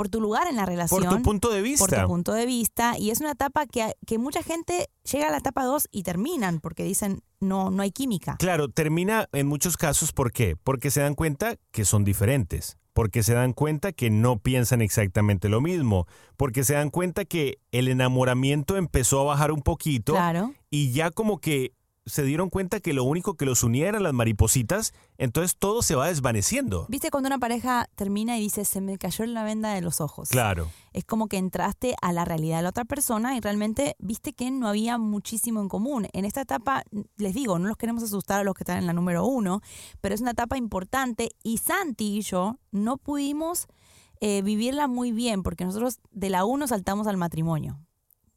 por 0.00 0.08
tu 0.08 0.18
lugar 0.18 0.46
en 0.48 0.56
la 0.56 0.64
relación. 0.64 1.02
Por 1.02 1.14
tu 1.14 1.22
punto 1.22 1.50
de 1.50 1.56
por 1.60 1.62
vista. 1.68 2.02
tu 2.04 2.08
punto 2.08 2.32
de 2.32 2.46
vista 2.46 2.96
y 2.98 3.10
es 3.10 3.20
una 3.20 3.32
etapa 3.32 3.66
que, 3.66 3.92
que 4.06 4.16
mucha 4.16 4.42
gente 4.42 4.88
llega 5.04 5.28
a 5.28 5.30
la 5.30 5.36
etapa 5.36 5.62
2 5.66 5.88
y 5.90 6.04
terminan 6.04 6.60
porque 6.60 6.84
dicen 6.84 7.20
no, 7.38 7.70
no 7.70 7.82
hay 7.82 7.90
química. 7.90 8.36
Claro, 8.38 8.70
termina 8.70 9.28
en 9.32 9.46
muchos 9.46 9.76
casos, 9.76 10.12
¿por 10.12 10.32
qué? 10.32 10.56
Porque 10.56 10.90
se 10.90 11.02
dan 11.02 11.14
cuenta 11.14 11.56
que 11.70 11.84
son 11.84 12.02
diferentes, 12.04 12.78
porque 12.94 13.22
se 13.22 13.34
dan 13.34 13.52
cuenta 13.52 13.92
que 13.92 14.08
no 14.08 14.38
piensan 14.38 14.80
exactamente 14.80 15.50
lo 15.50 15.60
mismo, 15.60 16.06
porque 16.38 16.64
se 16.64 16.72
dan 16.72 16.88
cuenta 16.88 17.26
que 17.26 17.58
el 17.70 17.86
enamoramiento 17.88 18.78
empezó 18.78 19.20
a 19.20 19.24
bajar 19.24 19.52
un 19.52 19.60
poquito 19.60 20.14
Claro. 20.14 20.54
y 20.70 20.92
ya 20.92 21.10
como 21.10 21.40
que 21.40 21.74
se 22.10 22.22
dieron 22.22 22.50
cuenta 22.50 22.80
que 22.80 22.92
lo 22.92 23.04
único 23.04 23.34
que 23.34 23.46
los 23.46 23.62
unía 23.62 23.88
eran 23.88 24.02
las 24.02 24.12
maripositas, 24.12 24.92
entonces 25.18 25.56
todo 25.56 25.82
se 25.82 25.94
va 25.94 26.08
desvaneciendo. 26.08 26.86
¿Viste 26.88 27.10
cuando 27.10 27.28
una 27.28 27.38
pareja 27.38 27.88
termina 27.94 28.36
y 28.38 28.42
dice 28.42 28.64
se 28.64 28.80
me 28.80 28.98
cayó 28.98 29.24
la 29.26 29.44
venda 29.44 29.72
de 29.72 29.80
los 29.80 30.00
ojos? 30.00 30.28
Claro. 30.28 30.68
Es 30.92 31.04
como 31.04 31.28
que 31.28 31.38
entraste 31.38 31.94
a 32.02 32.12
la 32.12 32.24
realidad 32.24 32.58
de 32.58 32.62
la 32.64 32.70
otra 32.70 32.84
persona 32.84 33.36
y 33.36 33.40
realmente 33.40 33.96
viste 33.98 34.32
que 34.32 34.50
no 34.50 34.68
había 34.68 34.98
muchísimo 34.98 35.60
en 35.60 35.68
común. 35.68 36.08
En 36.12 36.24
esta 36.24 36.40
etapa, 36.42 36.84
les 37.16 37.34
digo, 37.34 37.58
no 37.58 37.68
los 37.68 37.76
queremos 37.76 38.02
asustar 38.02 38.40
a 38.40 38.44
los 38.44 38.54
que 38.54 38.64
están 38.64 38.78
en 38.78 38.86
la 38.86 38.92
número 38.92 39.24
uno, 39.24 39.62
pero 40.00 40.14
es 40.14 40.20
una 40.20 40.32
etapa 40.32 40.56
importante 40.56 41.30
y 41.42 41.58
Santi 41.58 42.18
y 42.18 42.22
yo 42.22 42.58
no 42.72 42.96
pudimos 42.96 43.68
eh, 44.20 44.42
vivirla 44.42 44.86
muy 44.86 45.12
bien 45.12 45.42
porque 45.42 45.64
nosotros 45.64 45.98
de 46.10 46.30
la 46.30 46.44
uno 46.44 46.66
saltamos 46.66 47.06
al 47.06 47.16
matrimonio. 47.16 47.78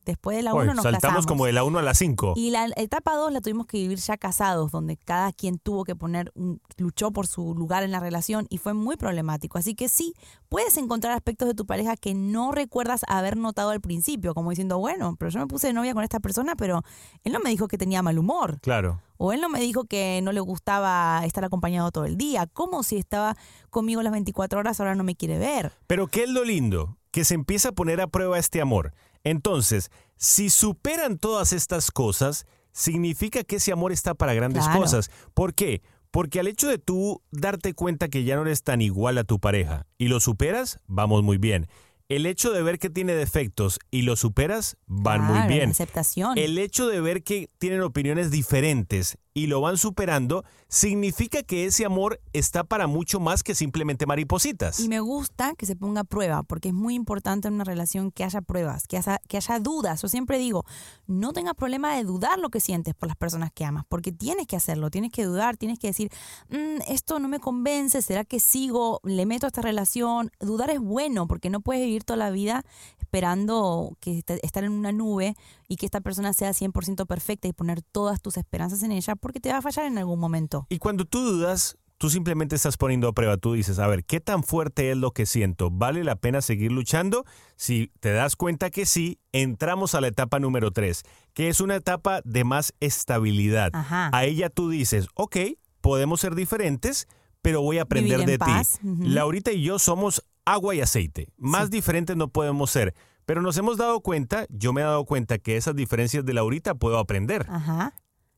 Después 0.06 0.36
de 0.38 0.44
la 0.44 0.54
Oye, 0.54 0.64
uno 0.66 0.74
nos 0.76 0.84
saltamos 0.84 1.02
casamos. 1.02 1.26
como 1.28 1.46
de 1.46 1.54
la 1.54 1.64
1 1.64 1.80
a 1.80 1.82
la 1.82 1.94
5. 1.94 2.34
Y 2.36 2.50
la 2.52 2.68
etapa 2.76 3.16
2 3.16 3.32
la 3.32 3.40
tuvimos 3.42 3.66
que 3.68 3.78
vivir 3.78 3.98
ya 4.00 4.18
casados, 4.18 4.72
donde 4.72 4.98
cada 4.98 5.32
quien 5.32 5.60
tuvo 5.60 5.86
que 5.86 5.96
poner, 5.96 6.32
un- 6.36 6.60
luchó 6.78 7.12
por 7.12 7.26
su 7.28 7.56
lugar 7.56 7.84
en 7.84 7.92
la 7.92 8.00
relación 8.00 8.46
y 8.50 8.58
fue 8.58 8.74
muy 8.74 8.98
problemático. 8.98 9.58
Así 9.58 9.76
que 9.76 9.88
sí, 9.90 10.14
puedes 10.50 10.76
encontrar 10.78 11.14
aspectos 11.14 11.48
de 11.48 11.54
tu 11.54 11.66
pareja 11.66 11.96
que 11.96 12.14
no 12.14 12.52
recuerdas 12.52 13.02
haber 13.08 13.38
notado 13.38 13.70
al 13.70 13.80
principio, 13.82 14.34
como 14.34 14.50
diciendo, 14.50 14.78
bueno, 14.80 15.16
pero 15.18 15.32
yo 15.32 15.40
me 15.40 15.48
puse 15.48 15.68
de 15.68 15.74
novia 15.74 15.94
con 15.94 16.04
esta 16.04 16.20
persona, 16.20 16.56
pero 16.56 16.84
él 17.24 17.32
no 17.34 17.40
me 17.40 17.50
dijo 17.50 17.68
que 17.68 17.78
tenía 17.78 18.02
mal 18.02 18.20
humor. 18.20 18.60
Claro. 18.62 19.00
O 19.18 19.32
él 19.32 19.40
no 19.40 19.48
me 19.48 19.62
dijo 19.62 19.86
que 19.86 20.20
no 20.22 20.34
le 20.34 20.42
gustaba 20.42 21.22
estar 21.24 21.46
acompañado 21.46 21.92
todo 21.92 22.04
el 22.06 22.18
día. 22.18 22.46
Como 22.48 22.84
si 22.84 22.98
estaba 22.98 23.38
conmigo 23.70 24.02
las 24.04 24.12
24 24.12 24.60
horas, 24.60 24.80
ahora 24.82 24.96
no 24.96 25.04
me 25.06 25.16
quiere 25.16 25.38
ver. 25.38 25.72
Pero 25.88 26.08
¿qué 26.08 26.24
es 26.24 26.30
lo 26.30 26.44
lindo? 26.44 26.98
Que 27.12 27.24
se 27.24 27.36
empieza 27.36 27.70
a 27.70 27.72
poner 27.72 28.02
a 28.02 28.08
prueba 28.08 28.38
este 28.40 28.60
amor. 28.60 28.94
Entonces, 29.24 29.92
si 30.18 30.50
superan 30.50 31.18
todas 31.18 31.54
estas 31.54 31.92
cosas, 31.92 32.46
significa 32.72 33.44
que 33.44 33.58
ese 33.58 33.72
amor 33.72 33.92
está 33.92 34.14
para 34.16 34.34
grandes 34.34 34.64
Claro. 34.66 34.82
cosas. 34.82 35.12
¿Por 35.34 35.54
qué? 35.54 35.82
Porque 36.12 36.40
al 36.40 36.48
hecho 36.48 36.68
de 36.68 36.78
tú 36.78 37.22
darte 37.32 37.74
cuenta 37.74 38.08
que 38.08 38.24
ya 38.24 38.36
no 38.36 38.44
eres 38.44 38.64
tan 38.64 38.82
igual 38.82 39.18
a 39.18 39.24
tu 39.24 39.40
pareja 39.40 39.86
y 39.98 40.08
lo 40.08 40.20
superas, 40.20 40.80
vamos 40.88 41.24
muy 41.24 41.38
bien. 41.38 41.68
El 42.10 42.26
hecho 42.26 42.52
de 42.52 42.62
ver 42.62 42.78
que 42.80 42.90
tiene 42.90 43.14
defectos 43.16 43.80
y 43.90 44.04
lo 44.04 44.16
superas, 44.16 44.78
van 44.86 45.26
Claro, 45.26 45.34
muy 45.40 45.48
bien. 45.48 45.72
Aceptación. 45.72 46.38
El 46.38 46.58
hecho 46.60 46.88
de 46.88 47.02
ver 47.02 47.24
que 47.24 47.48
tienen 47.58 47.82
opiniones 47.82 48.30
diferentes 48.30 49.18
y 49.34 49.48
lo 49.48 49.62
van 49.62 49.78
superando, 49.78 50.44
significa 50.68 51.44
que 51.44 51.66
ese 51.66 51.86
amor 51.86 52.20
está 52.34 52.64
para 52.64 52.88
mucho 52.88 53.20
más 53.20 53.44
que 53.44 53.56
simplemente 53.56 54.06
maripositas. 54.06 54.80
Y 54.80 54.90
me 54.90 55.00
gusta 55.00 55.54
que 55.58 55.66
se 55.66 55.76
ponga 55.76 56.04
prueba, 56.04 56.44
porque 56.44 56.70
es 56.70 56.74
muy 56.74 56.94
importante 56.96 57.48
en 57.48 57.56
una 57.56 57.64
relación 57.64 58.12
que 58.12 58.24
haya 58.24 58.42
pruebas, 58.42 58.88
que 58.88 58.98
haya, 58.98 59.20
que 59.28 59.38
haya 59.38 59.60
dudas. 59.60 60.02
Yo 60.02 60.08
siempre 60.08 60.38
digo, 60.38 60.66
no 61.08 61.34
tengas 61.34 61.56
problema 61.56 61.96
de 61.96 62.04
dudar 62.04 62.38
lo 62.40 62.50
que 62.50 62.60
sientes 62.60 62.94
por 62.94 63.08
las 63.08 63.18
personas 63.18 63.52
que 63.54 63.66
amas, 63.66 63.86
porque 63.90 64.12
tienes 64.12 64.46
que 64.48 64.56
hacerlo, 64.56 64.90
tienes 64.92 65.12
que 65.12 65.24
dudar, 65.26 65.58
tienes 65.58 65.80
que 65.80 65.88
decir, 65.88 66.12
"Mm, 66.50 66.82
esto 66.88 67.20
no 67.20 67.28
me 67.28 67.40
convence, 67.40 68.02
¿será 68.02 68.24
que 68.26 68.40
sigo? 68.40 69.00
¿Le 69.04 69.26
meto 69.26 69.46
a 69.46 69.50
esta 69.50 69.62
relación? 69.62 70.32
Dudar 70.40 70.70
es 70.70 70.80
bueno, 70.80 71.28
porque 71.28 71.50
no 71.50 71.62
puedes 71.62 71.84
vivir 71.86 72.04
toda 72.04 72.18
la 72.18 72.30
vida 72.32 72.64
esperando 73.00 73.96
que 74.00 74.18
est- 74.20 74.32
estar 74.44 74.64
en 74.64 74.72
una 74.72 74.92
nube 74.92 75.36
y 75.68 75.78
que 75.78 75.86
esta 75.86 76.02
persona 76.02 76.34
sea 76.34 76.52
100% 76.52 77.06
perfecta 77.06 77.48
y 77.48 77.54
poner 77.54 77.82
todas 77.82 78.22
tus 78.22 78.38
esperanzas 78.38 78.84
en 78.84 78.92
ella, 78.92 79.16
porque 79.16 79.40
te 79.40 79.52
va 79.52 79.58
a 79.58 79.62
fallar 79.62 79.86
en 79.86 79.98
algún 79.98 80.20
momento. 80.20 80.68
Y 80.70 80.80
cuando 80.80 81.06
tú 81.06 81.22
dudas, 81.22 81.78
tú 81.98 82.10
simplemente 82.10 82.56
estás 82.56 82.76
poniendo 82.76 83.08
a 83.08 83.14
prueba. 83.14 83.38
Tú 83.38 83.54
dices, 83.54 83.80
a 83.80 83.88
ver, 83.88 84.04
¿qué 84.04 84.20
tan 84.20 84.44
fuerte 84.44 84.92
es 84.92 84.98
lo 84.98 85.12
que 85.12 85.26
siento? 85.26 85.70
¿Vale 85.72 86.04
la 86.04 86.18
pena 86.18 86.42
seguir 86.42 86.72
luchando? 86.72 87.26
Si 87.56 87.92
te 88.02 88.12
das 88.12 88.36
cuenta 88.36 88.70
que 88.70 88.86
sí, 88.86 89.20
entramos 89.32 89.96
a 89.96 90.02
la 90.02 90.08
etapa 90.08 90.40
número 90.40 90.72
3, 90.72 91.04
que 91.34 91.48
es 91.48 91.62
una 91.62 91.76
etapa 91.76 92.22
de 92.26 92.44
más 92.44 92.74
estabilidad. 92.82 93.70
Ajá. 93.74 94.10
A 94.12 94.26
ella 94.26 94.50
tú 94.50 94.70
dices, 94.70 95.08
ok, 95.16 95.38
podemos 95.80 96.20
ser 96.20 96.36
diferentes, 96.36 97.08
pero 97.42 97.62
voy 97.62 97.78
a 97.78 97.84
aprender 97.84 98.26
de 98.26 98.38
paz, 98.38 98.80
ti. 98.82 98.88
Laurita 99.08 99.52
y 99.52 99.64
yo 99.64 99.80
somos 99.80 100.26
agua 100.46 100.76
y 100.76 100.82
aceite. 100.82 101.30
Más 101.38 101.70
diferentes 101.70 102.18
no 102.18 102.28
podemos 102.28 102.70
ser. 102.70 102.94
Pero 103.26 103.42
nos 103.42 103.58
hemos 103.58 103.78
dado 103.78 104.02
cuenta, 104.02 104.46
yo 104.50 104.74
me 104.74 104.82
he 104.82 104.84
dado 104.84 105.06
cuenta 105.06 105.38
que 105.38 105.58
esas 105.58 105.76
diferencias 105.76 106.26
de 106.26 106.34
Laurita 106.34 106.76
puedo 106.76 106.98
aprender. 107.00 107.46
Ajá. 107.50 107.94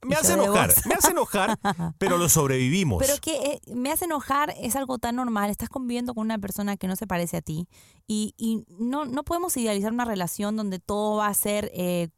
Me 0.05 0.15
hace 0.15 0.33
enojar, 0.33 0.71
me 0.85 0.93
hace 0.93 1.11
enojar, 1.11 1.57
pero 1.97 2.17
lo 2.17 2.29
sobrevivimos. 2.29 3.03
Pero 3.03 3.17
que 3.19 3.35
eh, 3.35 3.61
me 3.73 3.91
hace 3.91 4.05
enojar 4.05 4.53
es 4.61 4.75
algo 4.75 4.99
tan 4.99 5.15
normal. 5.15 5.49
Estás 5.49 5.69
conviviendo 5.69 6.13
con 6.13 6.25
una 6.25 6.37
persona 6.37 6.77
que 6.77 6.87
no 6.87 6.95
se 6.95 7.07
parece 7.07 7.37
a 7.37 7.41
ti 7.41 7.67
y, 8.07 8.33
y 8.37 8.65
no, 8.79 9.05
no 9.05 9.23
podemos 9.23 9.55
idealizar 9.57 9.91
una 9.91 10.05
relación 10.05 10.55
donde 10.55 10.79
todo 10.79 11.17
va 11.17 11.27
a 11.27 11.33
ser 11.33 11.71
eh, 11.73 12.09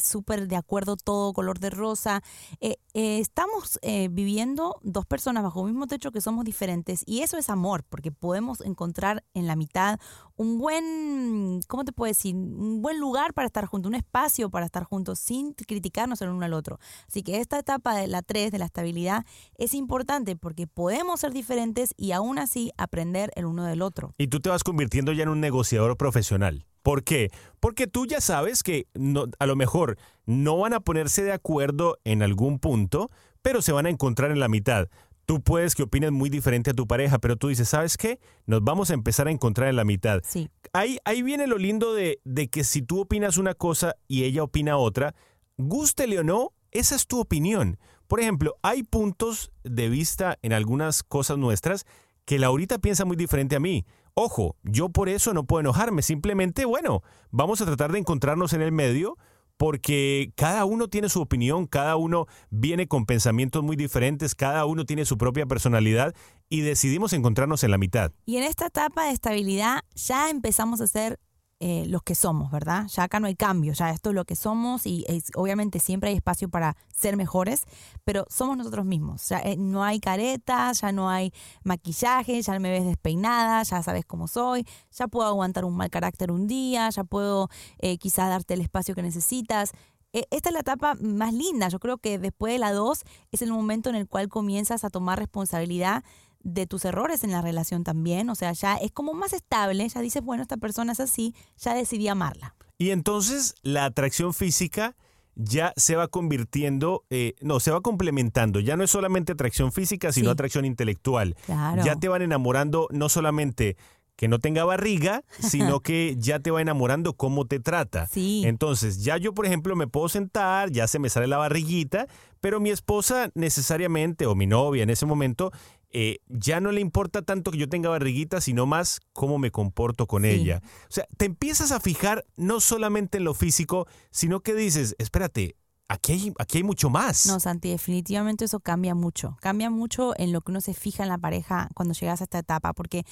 súper 0.00 0.48
de 0.48 0.56
acuerdo, 0.56 0.96
todo 0.96 1.32
color 1.32 1.58
de 1.58 1.70
rosa. 1.70 2.22
Eh, 2.60 2.76
eh, 2.94 3.18
estamos 3.18 3.78
eh, 3.82 4.08
viviendo 4.10 4.78
dos 4.82 5.06
personas 5.06 5.42
bajo 5.42 5.60
el 5.60 5.72
mismo 5.72 5.86
techo 5.86 6.12
que 6.12 6.20
somos 6.20 6.44
diferentes 6.44 7.02
y 7.06 7.20
eso 7.20 7.38
es 7.38 7.48
amor, 7.48 7.84
porque 7.88 8.12
podemos 8.12 8.60
encontrar 8.60 9.24
en 9.34 9.46
la 9.46 9.56
mitad 9.56 9.98
un 10.36 10.58
buen, 10.58 11.60
¿cómo 11.68 11.84
te 11.84 11.92
puedo 11.92 12.08
decir? 12.08 12.34
Un 12.34 12.82
buen 12.82 12.98
lugar 12.98 13.32
para 13.32 13.46
estar 13.46 13.66
juntos, 13.66 13.88
un 13.88 13.94
espacio 13.94 14.50
para 14.50 14.66
estar 14.66 14.84
juntos 14.84 15.18
sin 15.18 15.54
criticarnos 15.54 16.20
el 16.20 16.30
uno 16.30 16.44
al 16.44 16.52
otro. 16.52 16.78
Así 17.08 17.22
que 17.22 17.40
esta 17.40 17.58
etapa 17.58 17.94
de 17.94 18.08
la 18.08 18.22
3, 18.22 18.50
de 18.50 18.58
la 18.58 18.66
estabilidad, 18.66 19.24
es 19.56 19.74
importante 19.74 20.36
porque 20.36 20.66
podemos 20.66 21.20
ser 21.20 21.32
diferentes 21.32 21.94
y 21.96 22.12
aún 22.12 22.38
así 22.38 22.72
aprender 22.76 23.30
el 23.36 23.46
uno 23.46 23.64
del 23.64 23.82
otro. 23.82 24.12
Y 24.18 24.28
tú 24.28 24.40
te 24.40 24.50
vas 24.50 24.64
convirtiendo 24.64 25.12
ya 25.12 25.22
en 25.22 25.28
un 25.32 25.40
negociador 25.40 25.96
profesional. 25.96 26.64
¿Por 26.82 27.04
qué? 27.04 27.30
Porque 27.60 27.86
tú 27.86 28.06
ya 28.06 28.20
sabes 28.20 28.62
que 28.62 28.86
no- 28.94 29.26
a 29.38 29.46
lo 29.46 29.56
mejor 29.56 29.96
no 30.26 30.58
van 30.58 30.72
a 30.74 30.80
ponerse 30.80 31.22
de 31.22 31.32
acuerdo 31.32 31.98
en 32.04 32.22
algún 32.22 32.58
punto, 32.58 33.10
pero 33.40 33.62
se 33.62 33.72
van 33.72 33.86
a 33.86 33.90
encontrar 33.90 34.30
en 34.30 34.40
la 34.40 34.48
mitad. 34.48 34.88
Tú 35.24 35.40
puedes 35.40 35.76
que 35.76 35.84
opines 35.84 36.10
muy 36.10 36.28
diferente 36.30 36.70
a 36.70 36.74
tu 36.74 36.86
pareja, 36.88 37.18
pero 37.20 37.36
tú 37.36 37.48
dices, 37.48 37.68
¿sabes 37.68 37.96
qué? 37.96 38.18
Nos 38.46 38.62
vamos 38.64 38.90
a 38.90 38.94
empezar 38.94 39.28
a 39.28 39.30
encontrar 39.30 39.68
en 39.68 39.76
la 39.76 39.84
mitad. 39.84 40.20
Sí. 40.24 40.50
Ahí, 40.72 40.98
ahí 41.04 41.22
viene 41.22 41.46
lo 41.46 41.58
lindo 41.58 41.94
de, 41.94 42.20
de 42.24 42.48
que 42.48 42.64
si 42.64 42.82
tú 42.82 43.00
opinas 43.00 43.36
una 43.38 43.54
cosa 43.54 43.94
y 44.08 44.24
ella 44.24 44.42
opina 44.42 44.76
otra, 44.76 45.14
gústele 45.56 46.18
o 46.18 46.24
no, 46.24 46.52
esa 46.72 46.96
es 46.96 47.06
tu 47.06 47.20
opinión. 47.20 47.78
Por 48.08 48.20
ejemplo, 48.20 48.56
hay 48.62 48.82
puntos 48.82 49.52
de 49.62 49.88
vista 49.88 50.38
en 50.42 50.52
algunas 50.52 51.02
cosas 51.02 51.38
nuestras 51.38 51.86
que 52.24 52.38
Laurita 52.38 52.78
piensa 52.78 53.04
muy 53.04 53.16
diferente 53.16 53.56
a 53.56 53.60
mí. 53.60 53.84
Ojo, 54.14 54.56
yo 54.62 54.90
por 54.90 55.08
eso 55.08 55.32
no 55.32 55.44
puedo 55.44 55.60
enojarme, 55.60 56.02
simplemente, 56.02 56.66
bueno, 56.66 57.02
vamos 57.30 57.60
a 57.60 57.64
tratar 57.64 57.92
de 57.92 57.98
encontrarnos 57.98 58.52
en 58.52 58.60
el 58.60 58.70
medio 58.70 59.16
porque 59.56 60.32
cada 60.36 60.64
uno 60.64 60.88
tiene 60.88 61.08
su 61.08 61.20
opinión, 61.20 61.66
cada 61.66 61.96
uno 61.96 62.26
viene 62.50 62.88
con 62.88 63.06
pensamientos 63.06 63.62
muy 63.62 63.76
diferentes, 63.76 64.34
cada 64.34 64.66
uno 64.66 64.84
tiene 64.84 65.04
su 65.04 65.16
propia 65.16 65.46
personalidad 65.46 66.14
y 66.48 66.60
decidimos 66.60 67.12
encontrarnos 67.12 67.64
en 67.64 67.70
la 67.70 67.78
mitad. 67.78 68.12
Y 68.26 68.36
en 68.36 68.42
esta 68.42 68.66
etapa 68.66 69.04
de 69.04 69.12
estabilidad 69.12 69.80
ya 69.94 70.30
empezamos 70.30 70.80
a 70.80 70.86
ser 70.88 71.18
eh, 71.64 71.84
los 71.86 72.02
que 72.02 72.16
somos, 72.16 72.50
¿verdad? 72.50 72.88
Ya 72.88 73.04
acá 73.04 73.20
no 73.20 73.28
hay 73.28 73.36
cambio, 73.36 73.72
ya 73.72 73.90
esto 73.90 74.10
es 74.10 74.16
lo 74.16 74.24
que 74.24 74.34
somos 74.34 74.84
y 74.84 75.04
es- 75.06 75.30
obviamente 75.36 75.78
siempre 75.78 76.10
hay 76.10 76.16
espacio 76.16 76.48
para 76.48 76.76
ser 76.92 77.16
mejores, 77.16 77.62
pero 78.04 78.26
somos 78.28 78.56
nosotros 78.56 78.84
mismos. 78.84 79.28
Ya 79.28 79.38
eh, 79.38 79.56
no 79.56 79.84
hay 79.84 80.00
caretas, 80.00 80.80
ya 80.80 80.90
no 80.90 81.08
hay 81.08 81.32
maquillaje, 81.62 82.42
ya 82.42 82.58
me 82.58 82.70
ves 82.70 82.84
despeinada, 82.84 83.62
ya 83.62 83.80
sabes 83.82 84.04
cómo 84.04 84.26
soy, 84.26 84.66
ya 84.90 85.06
puedo 85.06 85.28
aguantar 85.28 85.64
un 85.64 85.76
mal 85.76 85.88
carácter 85.88 86.32
un 86.32 86.48
día, 86.48 86.90
ya 86.90 87.04
puedo 87.04 87.48
eh, 87.78 87.96
quizás 87.98 88.28
darte 88.28 88.54
el 88.54 88.60
espacio 88.60 88.94
que 88.96 89.02
necesitas. 89.02 89.70
Eh, 90.12 90.24
Esta 90.30 90.48
es 90.50 90.52
la 90.54 90.60
etapa 90.60 90.94
más 91.00 91.32
linda. 91.32 91.68
Yo 91.68 91.78
creo 91.78 91.98
que 91.98 92.18
después 92.18 92.52
de 92.52 92.58
la 92.58 92.72
2 92.72 93.04
es 93.30 93.40
el 93.40 93.52
momento 93.52 93.88
en 93.88 93.96
el 93.96 94.08
cual 94.08 94.28
comienzas 94.28 94.84
a 94.84 94.90
tomar 94.90 95.18
responsabilidad 95.18 96.02
de 96.44 96.66
tus 96.66 96.84
errores 96.84 97.24
en 97.24 97.30
la 97.30 97.42
relación 97.42 97.84
también. 97.84 98.30
O 98.30 98.34
sea, 98.34 98.52
ya 98.52 98.76
es 98.76 98.92
como 98.92 99.14
más 99.14 99.32
estable. 99.32 99.88
Ya 99.88 100.00
dices, 100.00 100.22
bueno, 100.22 100.42
esta 100.42 100.56
persona 100.56 100.92
es 100.92 101.00
así, 101.00 101.34
ya 101.58 101.74
decidí 101.74 102.08
amarla. 102.08 102.54
Y 102.78 102.90
entonces 102.90 103.54
la 103.62 103.84
atracción 103.84 104.34
física 104.34 104.96
ya 105.34 105.72
se 105.76 105.96
va 105.96 106.08
convirtiendo, 106.08 107.04
eh, 107.08 107.34
no, 107.40 107.58
se 107.60 107.70
va 107.70 107.80
complementando. 107.80 108.60
Ya 108.60 108.76
no 108.76 108.84
es 108.84 108.90
solamente 108.90 109.32
atracción 109.32 109.72
física, 109.72 110.12
sino 110.12 110.26
Sí. 110.26 110.32
atracción 110.32 110.64
intelectual. 110.64 111.36
Claro. 111.46 111.82
Ya 111.84 111.96
te 111.96 112.08
van 112.08 112.22
enamorando 112.22 112.88
no 112.90 113.08
solamente 113.08 113.76
que 114.16 114.28
no 114.28 114.38
tenga 114.38 114.64
barriga, 114.64 115.24
sino 115.40 115.80
que 115.80 116.16
ya 116.18 116.38
te 116.40 116.50
va 116.50 116.60
enamorando 116.60 117.14
cómo 117.14 117.46
te 117.46 117.60
trata. 117.60 118.06
Sí. 118.08 118.42
Entonces, 118.44 119.02
ya 119.02 119.16
yo, 119.16 119.32
por 119.32 119.46
ejemplo, 119.46 119.74
me 119.74 119.86
puedo 119.86 120.08
sentar, 120.10 120.70
ya 120.70 120.86
se 120.86 120.98
me 120.98 121.08
sale 121.08 121.26
la 121.28 121.38
barriguita, 121.38 122.06
pero 122.40 122.60
mi 122.60 122.68
esposa 122.70 123.30
necesariamente, 123.34 124.26
o 124.26 124.34
mi 124.34 124.46
novia 124.46 124.82
en 124.82 124.90
ese 124.90 125.06
momento, 125.06 125.50
eh, 125.92 126.18
ya 126.28 126.60
no 126.60 126.72
le 126.72 126.80
importa 126.80 127.22
tanto 127.22 127.50
que 127.50 127.58
yo 127.58 127.68
tenga 127.68 127.88
barriguita, 127.90 128.40
sino 128.40 128.66
más 128.66 129.00
cómo 129.12 129.38
me 129.38 129.50
comporto 129.50 130.06
con 130.06 130.22
Sí. 130.22 130.28
ella. 130.30 130.62
O 130.88 130.92
sea, 130.92 131.06
te 131.16 131.26
empiezas 131.26 131.70
a 131.72 131.80
fijar 131.80 132.24
no 132.36 132.60
solamente 132.60 133.18
en 133.18 133.24
lo 133.24 133.34
físico, 133.34 133.86
sino 134.10 134.40
que 134.40 134.54
dices, 134.54 134.94
espérate, 134.98 135.56
aquí 135.88 136.12
hay, 136.12 136.32
aquí 136.38 136.58
hay 136.58 136.64
mucho 136.64 136.88
más. 136.90 137.26
No, 137.26 137.38
Santi, 137.40 137.68
definitivamente 137.70 138.46
eso 138.46 138.60
cambia 138.60 138.94
mucho. 138.94 139.36
Cambia 139.40 139.68
mucho 139.70 140.14
en 140.18 140.32
lo 140.32 140.40
que 140.40 140.50
uno 140.52 140.60
se 140.62 140.72
fija 140.74 141.02
en 141.02 141.10
la 141.10 141.18
pareja 141.18 141.68
cuando 141.74 141.92
llegas 141.94 142.20
a 142.20 142.24
esta 142.24 142.38
etapa, 142.38 142.72
porque 142.72 143.04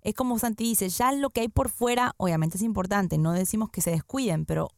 es 0.00 0.14
como 0.14 0.38
Santi 0.38 0.64
dice, 0.64 0.88
ya 0.88 1.12
lo 1.12 1.30
que 1.30 1.42
hay 1.42 1.48
por 1.48 1.68
fuera, 1.68 2.14
obviamente 2.16 2.56
es 2.56 2.62
importante, 2.62 3.18
no 3.18 3.32
decimos 3.32 3.68
que 3.70 3.82
se 3.82 3.90
descuiden, 3.90 4.46
pero 4.46 4.70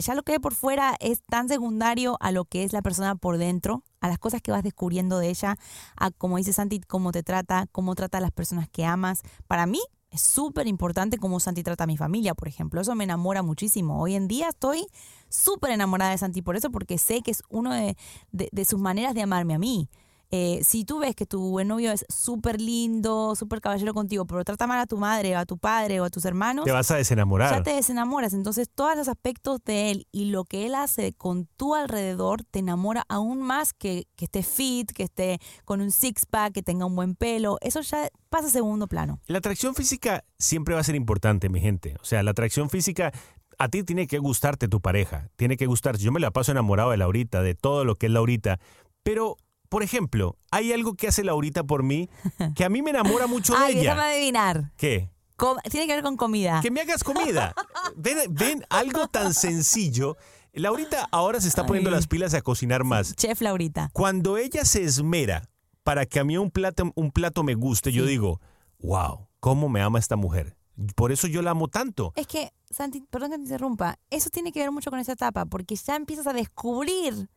ya 0.00 0.14
lo 0.14 0.22
que 0.22 0.32
hay 0.32 0.38
por 0.38 0.54
fuera 0.54 0.96
es 1.00 1.22
tan 1.22 1.48
secundario 1.48 2.16
a 2.20 2.32
lo 2.32 2.44
que 2.44 2.64
es 2.64 2.72
la 2.72 2.82
persona 2.82 3.14
por 3.14 3.38
dentro, 3.38 3.82
a 4.00 4.08
las 4.08 4.18
cosas 4.18 4.42
que 4.42 4.50
vas 4.52 4.62
descubriendo 4.62 5.18
de 5.18 5.28
ella, 5.30 5.56
a 5.96 6.10
como 6.10 6.36
dice 6.36 6.52
Santi, 6.52 6.80
cómo 6.80 7.12
te 7.12 7.22
trata, 7.22 7.66
cómo 7.72 7.94
trata 7.94 8.18
a 8.18 8.20
las 8.20 8.30
personas 8.32 8.68
que 8.68 8.84
amas. 8.84 9.22
Para 9.46 9.66
mí 9.66 9.80
es 10.10 10.20
súper 10.20 10.66
importante 10.68 11.18
cómo 11.18 11.40
Santi 11.40 11.62
trata 11.62 11.84
a 11.84 11.86
mi 11.88 11.96
familia, 11.96 12.34
por 12.34 12.46
ejemplo. 12.48 12.80
Eso 12.80 12.94
me 12.94 13.04
enamora 13.04 13.42
muchísimo. 13.42 14.00
Hoy 14.00 14.14
en 14.14 14.28
día 14.28 14.48
estoy 14.50 14.86
súper 15.28 15.70
enamorada 15.72 16.12
de 16.12 16.18
Santi 16.18 16.42
por 16.42 16.56
eso, 16.56 16.70
porque 16.70 16.98
sé 16.98 17.22
que 17.22 17.30
es 17.32 17.42
uno 17.48 17.72
de, 17.74 17.96
de- 18.30 18.48
de 18.52 18.64
sus 18.64 18.78
maneras 18.80 19.14
de 19.14 19.22
amarme 19.22 19.54
a 19.54 19.58
mí. 19.58 19.88
Eh, 20.30 20.60
si 20.64 20.84
tú 20.84 20.98
ves 20.98 21.14
que 21.14 21.26
tu 21.26 21.40
buen 21.50 21.68
novio 21.68 21.92
es 21.92 22.04
súper 22.08 22.60
lindo, 22.60 23.36
súper 23.36 23.60
caballero 23.60 23.94
contigo, 23.94 24.24
pero 24.26 24.44
trata 24.44 24.66
mal 24.66 24.80
a 24.80 24.86
tu 24.86 24.96
madre 24.96 25.36
o 25.36 25.38
a 25.38 25.46
tu 25.46 25.58
padre 25.58 26.00
o 26.00 26.04
a 26.04 26.10
tus 26.10 26.24
hermanos, 26.24 26.64
Te 26.64 26.72
vas 26.72 26.90
a 26.90 26.96
desenamorar. 26.96 27.50
ya 27.50 27.62
te 27.62 27.74
desenamoras. 27.74 28.32
Entonces, 28.34 28.68
todos 28.74 28.96
los 28.96 29.08
aspectos 29.08 29.60
de 29.64 29.90
él 29.90 30.06
y 30.10 30.26
lo 30.26 30.44
que 30.44 30.66
él 30.66 30.74
hace 30.74 31.12
con 31.12 31.46
tu 31.56 31.74
alrededor 31.74 32.42
te 32.42 32.58
enamora 32.58 33.04
aún 33.08 33.42
más 33.42 33.72
que, 33.72 34.06
que 34.16 34.24
esté 34.24 34.42
fit, 34.42 34.90
que 34.92 35.04
esté 35.04 35.38
con 35.64 35.80
un 35.80 35.90
six-pack, 35.90 36.52
que 36.52 36.62
tenga 36.62 36.86
un 36.86 36.96
buen 36.96 37.14
pelo. 37.14 37.58
Eso 37.60 37.80
ya 37.82 38.08
pasa 38.28 38.48
a 38.48 38.50
segundo 38.50 38.88
plano. 38.88 39.20
La 39.26 39.38
atracción 39.38 39.74
física 39.74 40.24
siempre 40.38 40.74
va 40.74 40.80
a 40.80 40.84
ser 40.84 40.94
importante, 40.96 41.48
mi 41.48 41.60
gente. 41.60 41.96
O 42.00 42.04
sea, 42.04 42.22
la 42.22 42.32
atracción 42.32 42.70
física, 42.70 43.12
a 43.58 43.68
ti 43.68 43.84
tiene 43.84 44.06
que 44.08 44.18
gustarte 44.18 44.66
tu 44.66 44.80
pareja, 44.80 45.28
tiene 45.36 45.56
que 45.56 45.66
gustarte. 45.66 46.02
Yo 46.02 46.10
me 46.10 46.18
la 46.20 46.32
paso 46.32 46.50
enamorado 46.50 46.90
de 46.90 46.96
Laurita, 46.96 47.42
de 47.42 47.54
todo 47.54 47.84
lo 47.84 47.94
que 47.94 48.06
es 48.06 48.12
Laurita, 48.12 48.58
pero... 49.02 49.36
Por 49.74 49.82
ejemplo, 49.82 50.36
hay 50.52 50.72
algo 50.72 50.94
que 50.94 51.08
hace 51.08 51.24
Laurita 51.24 51.64
por 51.64 51.82
mí 51.82 52.08
que 52.54 52.64
a 52.64 52.68
mí 52.68 52.80
me 52.80 52.90
enamora 52.90 53.26
mucho 53.26 53.54
de 53.54 53.58
Ay, 53.64 53.72
ella. 53.72 53.80
déjame 53.94 54.02
adivinar. 54.02 54.70
¿Qué? 54.76 55.10
Com- 55.34 55.58
tiene 55.68 55.88
que 55.88 55.94
ver 55.94 56.04
con 56.04 56.16
comida. 56.16 56.60
Que 56.62 56.70
me 56.70 56.80
hagas 56.80 57.02
comida. 57.02 57.52
Ven, 57.96 58.18
ven 58.30 58.64
algo 58.70 59.08
tan 59.08 59.34
sencillo. 59.34 60.16
Laurita 60.52 61.08
ahora 61.10 61.40
se 61.40 61.48
está 61.48 61.66
poniendo 61.66 61.90
Ay. 61.90 61.96
las 61.96 62.06
pilas 62.06 62.34
a 62.34 62.40
cocinar 62.40 62.84
más. 62.84 63.16
Chef 63.16 63.40
Laurita. 63.40 63.90
Cuando 63.92 64.36
ella 64.38 64.64
se 64.64 64.84
esmera 64.84 65.50
para 65.82 66.06
que 66.06 66.20
a 66.20 66.24
mí 66.24 66.38
un 66.38 66.52
plato, 66.52 66.92
un 66.94 67.10
plato 67.10 67.42
me 67.42 67.54
guste, 67.56 67.90
yo 67.90 68.06
digo, 68.06 68.40
wow, 68.78 69.26
¿cómo 69.40 69.68
me 69.68 69.82
ama 69.82 69.98
esta 69.98 70.14
mujer? 70.14 70.56
Por 70.94 71.10
eso 71.10 71.26
yo 71.26 71.42
la 71.42 71.50
amo 71.50 71.66
tanto. 71.66 72.12
Es 72.14 72.28
que, 72.28 72.52
Santi, 72.70 73.00
perdón 73.10 73.30
que 73.32 73.36
te 73.38 73.42
interrumpa, 73.42 73.98
eso 74.10 74.30
tiene 74.30 74.52
que 74.52 74.60
ver 74.60 74.70
mucho 74.70 74.90
con 74.90 75.00
esa 75.00 75.14
etapa, 75.14 75.46
porque 75.46 75.74
ya 75.74 75.96
empiezas 75.96 76.28
a 76.28 76.32
descubrir 76.32 77.28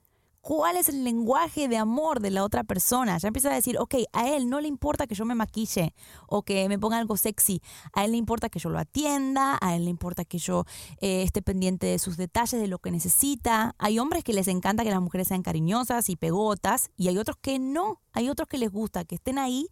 cuál 0.48 0.78
es 0.78 0.88
el 0.88 1.04
lenguaje 1.04 1.68
de 1.68 1.76
amor 1.76 2.22
de 2.22 2.32
la 2.32 2.42
otra 2.42 2.64
persona. 2.64 3.18
Ya 3.18 3.28
empiezas 3.28 3.52
a 3.52 3.56
decir, 3.56 3.78
ok, 3.78 3.96
a 4.14 4.30
él 4.30 4.50
no 4.50 4.62
le 4.62 4.70
importa 4.70 5.06
que 5.06 5.14
yo 5.14 5.26
me 5.26 5.36
maquille 5.36 5.94
o 6.26 6.44
que 6.44 6.70
me 6.70 6.80
ponga 6.80 6.98
algo 6.98 7.18
sexy. 7.18 7.62
A 7.92 8.06
él 8.06 8.12
le 8.12 8.18
importa 8.18 8.48
que 8.48 8.58
yo 8.58 8.70
lo 8.70 8.80
atienda, 8.80 9.58
a 9.60 9.76
él 9.76 9.84
le 9.84 9.90
importa 9.90 10.24
que 10.24 10.38
yo 10.38 10.64
eh, 11.02 11.24
esté 11.24 11.42
pendiente 11.42 11.88
de 11.88 12.00
sus 12.00 12.16
detalles, 12.16 12.62
de 12.62 12.68
lo 12.68 12.80
que 12.80 12.92
necesita. 12.92 13.76
Hay 13.78 14.00
hombres 14.00 14.24
que 14.24 14.32
les 14.32 14.48
encanta 14.48 14.86
que 14.86 14.90
las 14.90 15.02
mujeres 15.02 15.28
sean 15.28 15.42
cariñosas 15.44 16.08
y 16.08 16.16
pegotas, 16.16 16.92
y 16.96 17.10
hay 17.10 17.18
otros 17.18 17.36
que 17.42 17.60
no. 17.60 18.00
Hay 18.14 18.30
otros 18.30 18.48
que 18.48 18.58
les 18.58 18.72
gusta 18.72 19.04
que 19.04 19.16
estén 19.16 19.40
ahí 19.40 19.68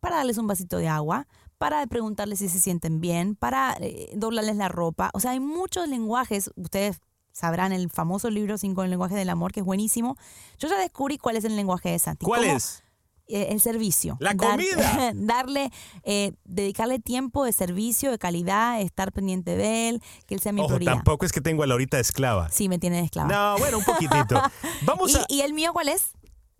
para 0.00 0.16
darles 0.16 0.38
un 0.38 0.46
vasito 0.46 0.78
de 0.78 0.88
agua, 0.88 1.28
para 1.58 1.86
preguntarles 1.86 2.38
si 2.38 2.48
se 2.48 2.60
sienten 2.60 3.02
bien, 3.02 3.36
para 3.36 3.76
eh, 3.78 4.10
doblarles 4.16 4.56
la 4.56 4.70
ropa. 4.70 5.10
O 5.12 5.20
sea, 5.20 5.32
hay 5.32 5.40
muchos 5.40 5.86
lenguajes. 5.86 6.50
Ustedes 6.56 7.02
sabrán 7.34 7.72
el 7.72 7.90
famoso 7.90 8.30
libro 8.30 8.56
Cinco 8.56 8.86
lenguajes 8.86 9.18
del 9.18 9.28
amor, 9.28 9.52
que 9.52 9.60
es 9.60 9.66
buenísimo. 9.66 10.16
Yo 10.58 10.68
ya 10.68 10.78
descubrí 10.78 11.18
cuál 11.18 11.36
es 11.36 11.44
el 11.44 11.56
lenguaje 11.56 11.90
de 11.90 11.98
Santi. 11.98 12.24
¿Cuál 12.24 12.44
Cómo- 12.44 12.56
es? 12.56 12.82
eh, 13.26 13.48
el 13.50 13.60
servicio. 13.60 14.16
¡La 14.20 14.34
Dar- 14.34 14.50
comida! 14.52 15.12
darle, 15.14 15.70
eh, 16.04 16.32
dedicarle 16.44 16.98
tiempo 17.00 17.44
de 17.44 17.52
servicio, 17.52 18.10
de 18.10 18.18
calidad, 18.18 18.80
estar 18.82 19.12
pendiente 19.12 19.56
de 19.56 19.88
él, 19.88 20.02
que 20.26 20.34
él 20.34 20.40
sea 20.40 20.52
mi 20.52 20.60
Ojo, 20.60 20.68
prioridad. 20.68 20.92
tampoco 20.94 21.24
es 21.26 21.32
que 21.32 21.40
tengo 21.40 21.62
a 21.62 21.66
Laurita 21.66 21.96
de 21.96 22.02
esclava. 22.02 22.50
Sí, 22.50 22.68
me 22.68 22.78
tiene 22.78 22.98
de 22.98 23.04
esclava. 23.04 23.28
No, 23.32 23.58
bueno, 23.58 23.78
un 23.78 23.84
poquitito. 23.84 24.40
Vamos 24.82 25.10
¿Y, 25.12 25.16
a... 25.16 25.24
¿Y 25.28 25.40
el 25.40 25.54
mío 25.54 25.72
cuál 25.72 25.88
es? 25.88 26.12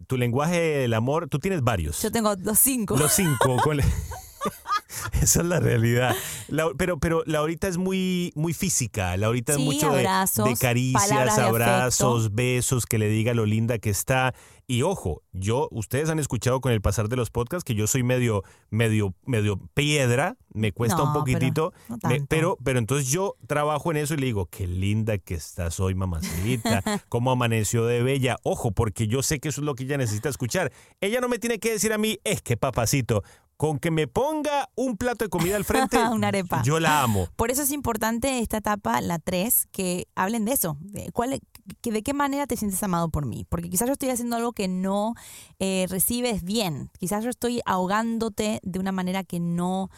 Tu 0.06 0.16
lenguaje 0.16 0.58
del 0.60 0.92
amor, 0.94 1.28
tú 1.28 1.38
tienes 1.38 1.62
varios. 1.62 2.02
Yo 2.02 2.10
tengo 2.10 2.34
los 2.34 2.58
cinco. 2.58 2.96
Los 2.96 3.12
cinco. 3.12 3.56
con- 3.62 3.78
Esa 5.20 5.40
es 5.40 5.46
la 5.46 5.60
realidad. 5.60 6.14
La- 6.48 6.70
pero, 6.76 6.98
pero 6.98 7.22
Laurita 7.26 7.68
es 7.68 7.76
muy, 7.78 8.32
muy 8.34 8.52
física. 8.52 9.16
Laurita 9.16 9.54
Sí, 9.54 9.60
es 9.60 9.64
mucho 9.66 9.90
de- 9.92 10.00
abrazos, 10.00 10.44
de, 10.48 10.56
caricias, 10.56 11.36
de 11.36 11.42
abrazos, 11.42 12.34
besos, 12.34 12.86
que 12.86 12.98
le 12.98 13.08
diga 13.08 13.34
lo 13.34 13.46
linda 13.46 13.78
que 13.78 13.90
está. 13.90 14.34
Y 14.66 14.80
ojo, 14.80 15.22
yo, 15.32 15.68
ustedes 15.72 16.08
han 16.08 16.18
escuchado 16.18 16.62
con 16.62 16.72
el 16.72 16.80
pasar 16.80 17.10
de 17.10 17.16
los 17.16 17.30
podcasts 17.30 17.64
que 17.64 17.74
yo 17.74 17.86
soy 17.86 18.02
medio, 18.02 18.44
medio, 18.70 19.14
medio 19.26 19.58
piedra, 19.74 20.38
me 20.54 20.72
cuesta 20.72 20.96
No, 20.96 21.04
un 21.08 21.12
poquitito, 21.12 21.72
pero 21.72 21.84
no 22.02 22.08
me- 22.08 22.14
tanto. 22.16 22.26
pero, 22.30 22.58
pero 22.64 22.78
entonces 22.78 23.08
yo 23.10 23.36
trabajo 23.46 23.90
en 23.90 23.98
eso 23.98 24.14
y 24.14 24.16
le 24.16 24.26
digo, 24.26 24.46
qué 24.46 24.66
linda 24.66 25.18
que 25.18 25.34
estás 25.34 25.80
hoy, 25.80 25.94
mamacita, 25.94 26.82
cómo 27.10 27.30
amaneció 27.30 27.84
de 27.84 28.02
bella. 28.02 28.38
Ojo, 28.42 28.70
porque 28.70 29.06
yo 29.06 29.22
sé 29.22 29.38
que 29.38 29.48
eso 29.50 29.60
es 29.60 29.66
lo 29.66 29.74
que 29.74 29.84
ella 29.84 29.98
necesita 29.98 30.30
escuchar. 30.30 30.72
Ella 31.02 31.20
no 31.20 31.28
me 31.28 31.38
tiene 31.38 31.58
que 31.58 31.72
decir 31.72 31.92
a 31.92 31.98
mí, 31.98 32.18
es 32.24 32.40
que 32.40 32.56
papacito, 32.56 33.22
con 33.64 33.78
que 33.78 33.90
me 33.90 34.06
ponga 34.06 34.68
un 34.74 34.98
plato 34.98 35.24
de 35.24 35.30
comida 35.30 35.56
al 35.56 35.64
frente, 35.64 35.96
Una 36.12 36.28
arepa. 36.28 36.62
yo 36.64 36.78
la 36.80 37.02
amo. 37.02 37.28
Por 37.34 37.50
eso 37.50 37.62
es 37.62 37.70
importante 37.72 38.40
esta 38.40 38.58
etapa, 38.58 39.00
la 39.00 39.18
3, 39.18 39.68
que 39.72 40.06
hablen 40.14 40.44
de 40.44 40.52
eso. 40.52 40.76
De, 40.80 41.10
cuál, 41.12 41.40
que 41.80 41.90
de 41.90 42.02
qué 42.02 42.12
manera 42.12 42.46
te 42.46 42.58
sientes 42.58 42.82
amado 42.82 43.08
por 43.08 43.24
mí. 43.24 43.46
Porque 43.48 43.70
quizás 43.70 43.86
yo 43.88 43.92
estoy 43.94 44.10
haciendo 44.10 44.36
algo 44.36 44.52
que 44.52 44.68
no 44.68 45.14
eh, 45.60 45.86
recibes 45.88 46.42
bien. 46.42 46.90
Quizás 46.98 47.24
yo 47.24 47.30
estoy 47.30 47.62
ahogándote 47.64 48.60
de 48.62 48.78
una 48.78 48.92
manera 48.92 49.24
que 49.24 49.40
no, 49.40 49.88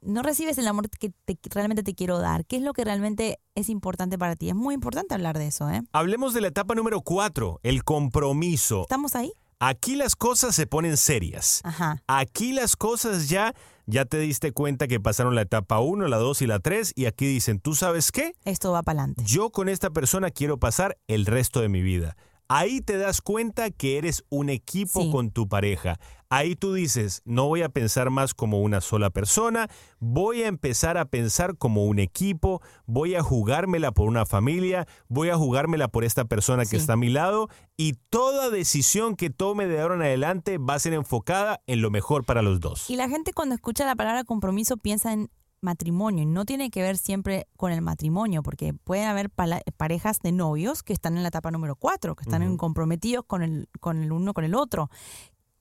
no 0.00 0.22
recibes 0.22 0.58
el 0.58 0.66
amor 0.66 0.90
que, 0.90 1.10
te- 1.24 1.36
que 1.36 1.48
realmente 1.50 1.84
te 1.84 1.94
quiero 1.94 2.18
dar. 2.18 2.44
¿Qué 2.44 2.56
es 2.56 2.62
lo 2.62 2.72
que 2.72 2.82
realmente 2.82 3.38
es 3.54 3.68
importante 3.68 4.18
para 4.18 4.34
ti? 4.34 4.48
Es 4.48 4.56
muy 4.56 4.74
importante 4.74 5.14
hablar 5.14 5.38
de 5.38 5.46
eso. 5.46 5.70
¿eh? 5.70 5.82
Hablemos 5.92 6.34
de 6.34 6.40
la 6.40 6.48
etapa 6.48 6.74
número 6.74 7.02
cuatro, 7.02 7.60
el 7.62 7.84
compromiso. 7.84 8.82
¿Estamos 8.82 9.14
ahí? 9.14 9.32
Aquí 9.64 9.94
las 9.94 10.16
cosas 10.16 10.56
se 10.56 10.66
ponen 10.66 10.96
serias. 10.96 11.60
Ajá. 11.62 12.02
Aquí 12.08 12.52
las 12.52 12.74
cosas 12.74 13.28
ya, 13.28 13.54
ya 13.86 14.04
te 14.04 14.18
diste 14.18 14.50
cuenta 14.50 14.88
que 14.88 14.98
pasaron 14.98 15.36
la 15.36 15.42
etapa 15.42 15.78
1, 15.78 16.08
la 16.08 16.16
2 16.16 16.42
y 16.42 16.46
la 16.48 16.58
3 16.58 16.92
y 16.96 17.06
aquí 17.06 17.26
dicen, 17.26 17.60
¿tú 17.60 17.76
sabes 17.76 18.10
qué? 18.10 18.34
Esto 18.44 18.72
va 18.72 18.82
para 18.82 19.02
adelante. 19.02 19.22
Yo 19.24 19.50
con 19.50 19.68
esta 19.68 19.90
persona 19.90 20.30
quiero 20.32 20.58
pasar 20.58 20.98
el 21.06 21.26
resto 21.26 21.60
de 21.60 21.68
mi 21.68 21.80
vida. 21.80 22.16
Ahí 22.48 22.80
te 22.80 22.98
das 22.98 23.20
cuenta 23.20 23.70
que 23.70 23.98
eres 23.98 24.24
un 24.30 24.48
equipo 24.50 25.00
Sí. 25.02 25.10
con 25.12 25.30
tu 25.30 25.48
pareja. 25.48 26.00
Ahí 26.34 26.56
tú 26.56 26.72
dices, 26.72 27.20
no 27.26 27.46
voy 27.46 27.60
a 27.60 27.68
pensar 27.68 28.08
más 28.08 28.32
como 28.32 28.62
una 28.62 28.80
sola 28.80 29.10
persona, 29.10 29.68
voy 29.98 30.44
a 30.44 30.46
empezar 30.46 30.96
a 30.96 31.04
pensar 31.04 31.58
como 31.58 31.84
un 31.84 31.98
equipo, 31.98 32.62
voy 32.86 33.16
a 33.16 33.22
jugármela 33.22 33.92
por 33.92 34.08
una 34.08 34.24
familia, 34.24 34.88
voy 35.08 35.28
a 35.28 35.36
jugármela 35.36 35.88
por 35.88 36.04
esta 36.04 36.24
persona 36.24 36.62
que 36.62 36.70
Sí. 36.70 36.76
está 36.76 36.94
a 36.94 36.96
mi 36.96 37.10
lado 37.10 37.50
y 37.76 37.98
toda 38.08 38.48
decisión 38.48 39.14
que 39.14 39.28
tome 39.28 39.66
de 39.66 39.82
ahora 39.82 39.96
en 39.96 40.00
adelante 40.02 40.56
va 40.56 40.72
a 40.72 40.78
ser 40.78 40.94
enfocada 40.94 41.60
en 41.66 41.82
lo 41.82 41.90
mejor 41.90 42.24
para 42.24 42.40
los 42.40 42.60
dos. 42.60 42.88
Y 42.88 42.96
la 42.96 43.10
gente 43.10 43.34
cuando 43.34 43.54
escucha 43.54 43.84
la 43.84 43.94
palabra 43.94 44.24
compromiso 44.24 44.78
piensa 44.78 45.12
en 45.12 45.28
matrimonio 45.64 46.24
y 46.24 46.26
no 46.26 46.44
tiene 46.44 46.70
que 46.70 46.82
ver 46.82 46.96
siempre 46.98 47.46
con 47.56 47.70
el 47.72 47.82
matrimonio, 47.82 48.42
porque 48.42 48.74
pueden 48.74 49.06
haber 49.06 49.30
parejas 49.30 50.18
de 50.20 50.32
novios 50.32 50.82
que 50.82 50.92
están 50.92 51.16
en 51.16 51.22
la 51.22 51.28
etapa 51.28 51.52
número 51.52 51.76
cuatro, 51.76 52.16
que 52.16 52.24
están 52.24 52.56
comprometidos 52.56 53.24
con 53.24 53.42
el, 53.42 53.68
con 53.78 54.02
el 54.02 54.10
uno 54.10 54.34
con 54.34 54.42
el 54.44 54.56
otro. 54.56 54.90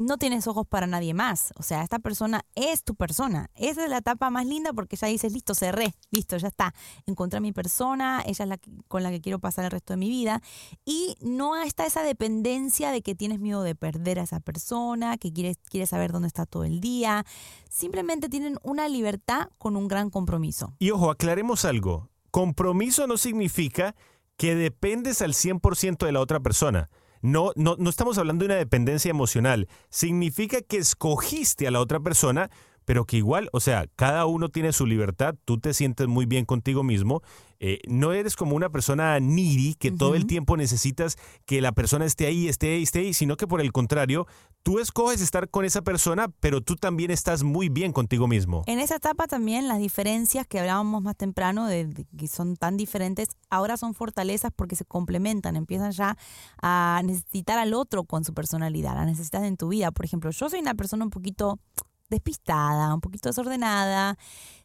No 0.02 0.18
tienes 0.18 0.48
ojos 0.48 0.66
para 0.68 0.88
nadie 0.88 1.14
más. 1.14 1.54
O 1.58 1.64
sea, 1.64 1.84
esta 1.84 2.00
persona 2.00 2.44
es 2.56 2.84
tu 2.84 2.96
persona. 2.96 3.50
Esa 3.54 3.84
es 3.84 3.90
la 3.90 3.98
etapa 3.98 4.32
más 4.32 4.48
linda 4.48 4.74
porque 4.74 4.96
ya 4.96 5.08
dices, 5.08 5.32
listo, 5.32 5.54
cerré, 5.54 5.94
listo, 6.10 6.38
ya 6.38 6.48
está. 6.48 6.74
Encontré 7.06 7.38
a 7.38 7.42
mi 7.42 7.52
persona, 7.52 8.24
ella 8.26 8.44
es 8.44 8.50
la 8.50 8.60
con 8.88 9.04
la 9.04 9.12
que 9.12 9.22
quiero 9.22 9.38
pasar 9.38 9.66
el 9.66 9.72
resto 9.72 9.94
de 9.94 9.98
mi 9.98 10.10
vida. 10.10 10.42
Y 10.86 11.18
no 11.22 11.56
está 11.62 11.86
esa 11.86 12.02
dependencia 12.02 12.92
de 12.92 13.04
que 13.04 13.14
tienes 13.14 13.40
miedo 13.40 13.62
de 13.62 13.76
perder 13.76 14.18
a 14.18 14.24
esa 14.24 14.40
persona, 14.40 15.18
que 15.18 15.32
quieres, 15.32 15.58
quieres 15.70 15.90
saber 15.90 16.12
dónde 16.12 16.28
está 16.30 16.48
todo 16.48 16.64
el 16.64 16.82
día. 16.82 17.24
Simplemente 17.70 18.28
tienen 18.28 18.58
una 18.64 18.90
libertad 18.90 19.50
con 19.60 19.76
un 19.76 19.88
gran 19.88 20.10
compromiso. 20.10 20.74
Y 20.80 20.90
ojo, 20.90 21.12
aclaremos 21.12 21.64
algo. 21.64 22.10
Compromiso 22.32 23.06
no 23.06 23.18
significa 23.18 23.96
que 24.36 24.56
dependes 24.56 25.22
al 25.22 25.34
100% 25.34 26.06
de 26.06 26.12
la 26.12 26.22
otra 26.22 26.40
persona. 26.40 26.90
No, 27.22 27.52
no, 27.56 27.76
no 27.78 27.90
estamos 27.90 28.18
hablando 28.18 28.44
de 28.44 28.48
una 28.48 28.56
dependencia 28.56 29.10
emocional. 29.10 29.68
Significa 29.90 30.62
que 30.62 30.78
escogiste 30.78 31.68
a 31.68 31.72
la 31.72 31.80
otra 31.80 32.00
persona, 32.00 32.50
pero 32.92 33.06
que 33.06 33.16
igual, 33.16 33.48
o 33.54 33.62
sea, 33.62 33.86
cada 33.96 34.26
uno 34.26 34.50
tiene 34.50 34.74
su 34.74 34.86
libertad, 34.86 35.36
tú 35.46 35.58
te 35.58 35.74
sientes 35.74 36.10
muy 36.10 36.26
bien 36.26 36.44
contigo 36.44 36.84
mismo. 36.84 37.22
eh, 37.62 37.80
no 37.88 38.12
eres 38.12 38.36
como 38.36 38.56
una 38.56 38.70
persona 38.70 39.18
needy 39.22 39.76
que 39.76 39.92
todo 39.92 40.16
el 40.16 40.26
tiempo 40.26 40.58
necesitas 40.58 41.16
que 41.46 41.62
la 41.62 41.72
persona 41.72 42.06
esté 42.06 42.26
ahí, 42.26 42.50
esté 42.50 42.74
ahí, 42.74 42.84
esté 42.84 43.00
ahí, 43.00 43.14
sino 43.14 43.38
que 43.38 43.48
por 43.48 43.62
el 43.62 43.72
contrario, 43.72 44.26
tú 44.64 44.80
escoges 44.80 45.22
estar 45.22 45.48
con 45.48 45.64
esa 45.64 45.84
persona, 45.84 46.28
pero 46.42 46.60
tú 46.60 46.76
también 46.76 47.12
estás 47.12 47.44
muy 47.44 47.70
bien 47.70 47.94
contigo 47.94 48.28
mismo. 48.28 48.64
En 48.66 48.80
esa 48.80 48.96
etapa 48.96 49.28
también 49.28 49.70
las 49.70 49.78
diferencias 49.78 50.46
que 50.48 50.60
hablábamos 50.60 51.02
más 51.02 51.16
temprano, 51.16 51.68
de, 51.68 51.86
de 51.86 52.06
que 52.18 52.28
son 52.28 52.58
tan 52.58 52.76
diferentes, 52.76 53.30
ahora 53.50 53.78
son 53.78 53.94
fortalezas 53.94 54.52
porque 54.54 54.76
se 54.76 54.84
complementan, 54.84 55.56
empiezan 55.56 55.92
ya 55.92 56.18
a 56.62 57.02
necesitar 57.06 57.58
al 57.58 57.74
otro 57.74 58.04
con 58.04 58.26
su 58.26 58.34
personalidad, 58.34 58.96
la 58.96 59.06
necesitas 59.06 59.44
en 59.44 59.56
tu 59.56 59.70
vida. 59.70 59.92
Por 59.92 60.04
ejemplo, 60.04 60.32
yo 60.32 60.50
soy 60.50 60.60
una 60.60 60.74
persona 60.74 61.06
un 61.06 61.12
poquito 61.12 61.60
despistada, 62.12 62.94
un 62.94 63.02
poquito 63.02 63.30
desordenada. 63.30 64.18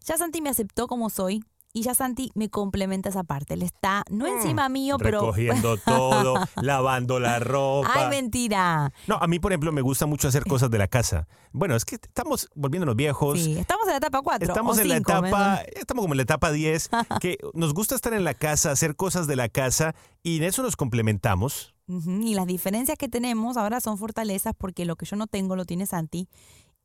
Ya 0.05 0.19
Santi 0.19 0.43
me 0.43 0.51
aceptó 0.51 0.87
como 0.87 1.09
soy. 1.09 1.43
Y 1.73 1.83
ya 1.83 1.93
Santi 1.93 2.31
me 2.35 2.49
complementa 2.49 3.11
esa 3.11 3.23
parte. 3.23 3.53
Él 3.53 3.61
está, 3.61 4.03
no 4.09 4.27
encima 4.27 4.71
mío, 4.71 4.97
pero... 4.97 5.21
Recogiendo 5.21 5.77
todo, 5.85 6.37
lavando 6.63 7.21
la 7.21 7.39
ropa. 7.39 7.91
¡Ay, 7.93 8.09
mentira! 8.09 8.95
No, 9.07 9.17
a 9.17 9.27
mí, 9.27 9.39
por 9.39 9.53
ejemplo, 9.53 9.73
me 9.73 9.83
gusta 9.83 10.07
mucho 10.07 10.27
hacer 10.27 10.45
cosas 10.45 10.71
de 10.71 10.79
la 10.79 10.89
casa. 10.89 11.29
Bueno, 11.53 11.77
es 11.77 11.85
que 11.85 11.97
estamos 11.97 12.49
volviéndonos 12.55 12.97
viejos. 12.97 13.39
Sí, 13.39 13.59
estamos 13.59 13.85
en 13.89 13.91
la 13.91 13.99
etapa 13.99 14.23
4. 14.23 14.49
Estamos 14.49 14.79
o 14.79 14.81
en 14.81 14.89
la 14.89 14.97
etapa, 14.97 15.57
estamos 15.75 16.05
como 16.05 16.15
en 16.15 16.17
la 16.17 16.23
etapa 16.23 16.51
10, 16.51 16.89
que 17.21 17.37
nos 17.53 17.75
gusta 17.75 17.95
estar 17.95 18.15
en 18.15 18.25
la 18.25 18.33
casa, 18.33 18.71
hacer 18.71 18.97
cosas 18.97 19.27
de 19.27 19.37
la 19.37 19.51
casa 19.51 19.95
y 20.23 20.39
en 20.39 20.45
eso 20.45 20.63
nos 20.63 20.77
complementamos. 20.77 21.75
Y 21.89 22.35
las 22.35 22.47
diferencias 22.47 22.97
que 22.97 23.09
tenemos 23.09 23.59
ahora 23.59 23.81
son 23.81 23.99
fortalezas 23.99 24.55
porque 24.57 24.87
lo 24.87 24.97
que 24.97 25.05
yo 25.05 25.17
no 25.17 25.27
tengo 25.27 25.57
lo 25.57 25.67
tiene 25.67 25.85
Santi 25.85 26.27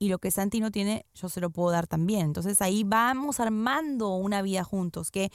y 0.01 0.09
lo 0.09 0.17
que 0.17 0.31
Santi 0.31 0.59
no 0.59 0.71
tiene 0.71 1.05
yo 1.13 1.29
se 1.29 1.39
lo 1.41 1.51
puedo 1.51 1.69
dar 1.69 1.85
también. 1.85 2.25
Entonces 2.25 2.59
ahí 2.63 2.83
vamos 2.83 3.39
armando 3.39 4.15
una 4.15 4.41
vida 4.41 4.63
juntos 4.63 5.11
que, 5.11 5.31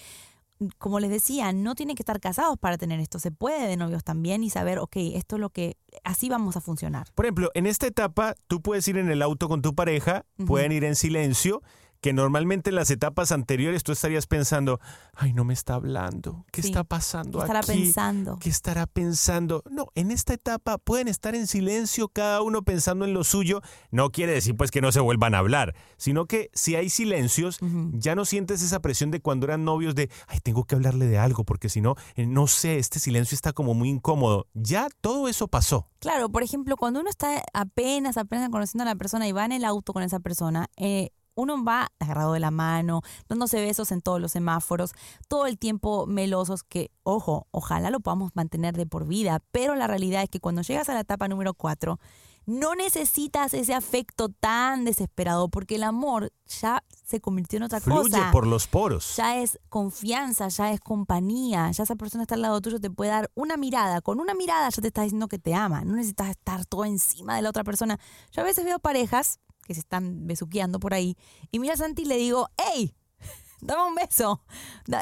como 0.79 0.99
les 0.99 1.09
decía, 1.09 1.53
no 1.53 1.77
tienen 1.77 1.95
que 1.95 2.03
estar 2.03 2.19
casados 2.19 2.59
para 2.59 2.77
tener 2.77 2.99
esto. 2.99 3.21
Se 3.21 3.31
puede 3.31 3.69
de 3.69 3.77
novios 3.77 4.03
también 4.03 4.43
y 4.43 4.51
saber, 4.51 4.81
ok, 4.81 4.97
esto 5.15 5.37
es 5.37 5.41
lo 5.41 5.51
que, 5.51 5.77
así 6.03 6.29
vamos 6.29 6.57
a 6.57 6.61
funcionar. 6.61 7.07
Por 7.15 7.27
ejemplo, 7.27 7.53
en 7.55 7.67
esta 7.67 7.87
etapa 7.87 8.35
tú 8.49 8.61
puedes 8.61 8.89
ir 8.89 8.99
en 8.99 9.09
el 9.09 9.23
auto 9.23 9.49
con 9.49 9.63
tu 9.63 9.73
pareja, 9.73 10.27
pueden 10.49 10.73
ir 10.73 10.83
en 10.83 10.97
silencio, 10.97 11.63
que 12.07 12.13
normalmente 12.13 12.71
en 12.71 12.77
las 12.77 12.89
etapas 12.93 13.33
anteriores 13.33 13.83
tú 13.83 13.91
estarías 13.91 14.29
pensando, 14.29 14.79
ay, 15.17 15.33
no 15.33 15.43
me 15.43 15.53
está 15.53 15.75
hablando, 15.75 16.45
¿qué 16.53 16.63
Sí. 16.63 16.69
está 16.69 16.85
pasando 16.85 17.39
¿Qué 17.41 17.45
estará 17.47 17.59
aquí? 17.59 17.67
pensando? 17.83 18.39
¿Qué 18.39 18.49
estará 18.49 18.87
pensando? 18.87 19.65
No, 19.69 19.89
en 19.97 20.13
esta 20.13 20.33
etapa 20.33 20.79
pueden 20.79 21.09
estar 21.09 21.35
en 21.35 21.49
silencio, 21.49 22.07
cada 22.09 22.43
uno 22.43 22.63
pensando 22.63 23.05
en 23.07 23.13
lo 23.13 23.25
suyo. 23.25 23.61
No 23.91 24.11
quiere 24.13 24.31
decir 24.35 24.55
pues 24.57 24.71
que 24.71 24.81
no 24.81 24.93
se 24.93 25.01
vuelvan 25.01 25.35
a 25.35 25.39
hablar, 25.39 25.75
sino 25.97 26.27
que 26.27 26.49
si 26.55 26.77
hay 26.77 26.91
silencios, 26.91 27.59
ya 27.95 28.15
no 28.15 28.25
sientes 28.25 28.63
esa 28.63 28.79
presión 28.79 29.11
de 29.11 29.19
cuando 29.21 29.47
eran 29.47 29.65
novios 29.65 29.97
de, 29.97 30.09
ay, 30.29 30.39
tengo 30.45 30.63
que 30.63 30.77
hablarle 30.77 31.07
de 31.07 31.19
algo, 31.19 31.43
porque 31.43 31.69
si 31.69 31.81
no, 31.81 31.97
eh, 32.15 32.25
no 32.25 32.47
sé, 32.47 32.79
este 32.79 33.01
silencio 33.01 33.35
está 33.35 33.53
como 33.53 33.75
muy 33.75 33.89
incómodo. 33.89 34.47
Ya 34.55 34.87
todo 35.01 35.27
eso 35.27 35.49
pasó. 35.49 35.89
Claro, 35.99 36.29
por 36.29 36.45
ejemplo, 36.45 36.77
cuando 36.77 37.01
uno 37.01 37.11
está 37.11 37.43
apenas, 37.53 38.17
apenas 38.17 38.49
conociendo 38.51 38.83
a 38.85 38.87
la 38.87 38.95
persona 38.95 39.27
y 39.27 39.33
va 39.33 39.45
en 39.45 39.51
el 39.51 39.65
auto 39.65 39.93
con 39.93 40.05
esa 40.05 40.21
persona, 40.21 40.69
eh, 40.77 41.11
uno 41.37 41.63
va 41.63 41.93
agarrado 42.01 42.33
de 42.33 42.41
la 42.41 42.51
mano, 42.51 43.03
dándose 43.29 43.61
besos 43.61 43.93
en 43.93 44.01
todos 44.01 44.21
los 44.21 44.33
semáforos, 44.33 44.93
todo 45.29 45.47
el 45.47 45.59
tiempo 45.59 46.07
melosos, 46.07 46.65
que, 46.65 46.91
ojo, 47.05 47.47
ojalá 47.53 47.91
lo 47.91 48.01
podamos 48.01 48.33
mantener 48.35 48.77
de 48.77 48.87
por 48.87 49.07
vida, 49.07 49.43
pero 49.53 49.77
la 49.77 49.87
realidad 49.87 50.25
es 50.25 50.31
que 50.31 50.41
cuando 50.41 50.63
llegas 50.63 50.89
a 50.89 50.95
la 50.95 51.01
etapa 51.01 51.29
número 51.29 51.55
4, 51.55 52.01
no 52.47 52.77
necesitas 52.77 53.55
ese 53.55 53.75
afecto 53.75 54.29
tan 54.29 54.85
desesperado, 54.85 55.49
porque 55.49 55.75
el 55.75 55.83
amor 55.83 56.33
ya 56.47 56.85
se 57.05 57.21
convirtió 57.21 57.57
en 57.57 57.65
otra 57.65 57.81
Fluye 57.81 58.11
cosa. 58.11 58.31
por 58.31 58.47
los 58.47 58.69
poros. 58.69 59.17
Ya 59.17 59.39
es 59.43 59.59
confianza, 59.69 60.47
ya 60.49 60.73
es 60.73 60.81
compañía, 60.81 61.71
ya 61.73 61.83
esa 61.83 61.97
persona 61.97 62.23
está 62.23 62.37
al 62.37 62.43
lado 62.43 62.61
tuyo, 62.61 62.81
te 62.81 62.89
puede 62.89 63.11
dar 63.11 63.31
una 63.35 63.57
mirada. 63.57 64.01
Con 64.01 64.21
una 64.21 64.33
mirada 64.35 64.69
ya 64.71 64.81
te 64.81 64.89
está 64.89 65.03
diciendo 65.03 65.27
que 65.27 65.41
te 65.41 65.55
ama. 65.55 65.83
No 65.85 65.97
necesitas 65.97 66.31
estar 66.31 66.65
todo 66.65 66.85
encima 66.85 67.35
de 67.35 67.43
la 67.43 67.51
otra 67.51 67.65
persona. 67.65 67.99
Yo 68.31 68.43
a 68.43 68.45
veces 68.45 68.65
veo 68.65 68.79
parejas 68.79 69.41
que 69.67 69.75
se 69.75 69.81
están 69.81 70.27
besuqueando 70.27 70.81
por 70.81 70.95
ahí 70.95 71.17
y 71.51 71.59
mira 71.59 71.75
a 71.75 71.77
Santi 71.77 72.03
y 72.03 72.07
le 72.07 72.17
digo, 72.17 72.49
¡Ey! 72.75 72.95
Dame 73.61 73.83
un 73.89 73.95
beso. 73.95 74.43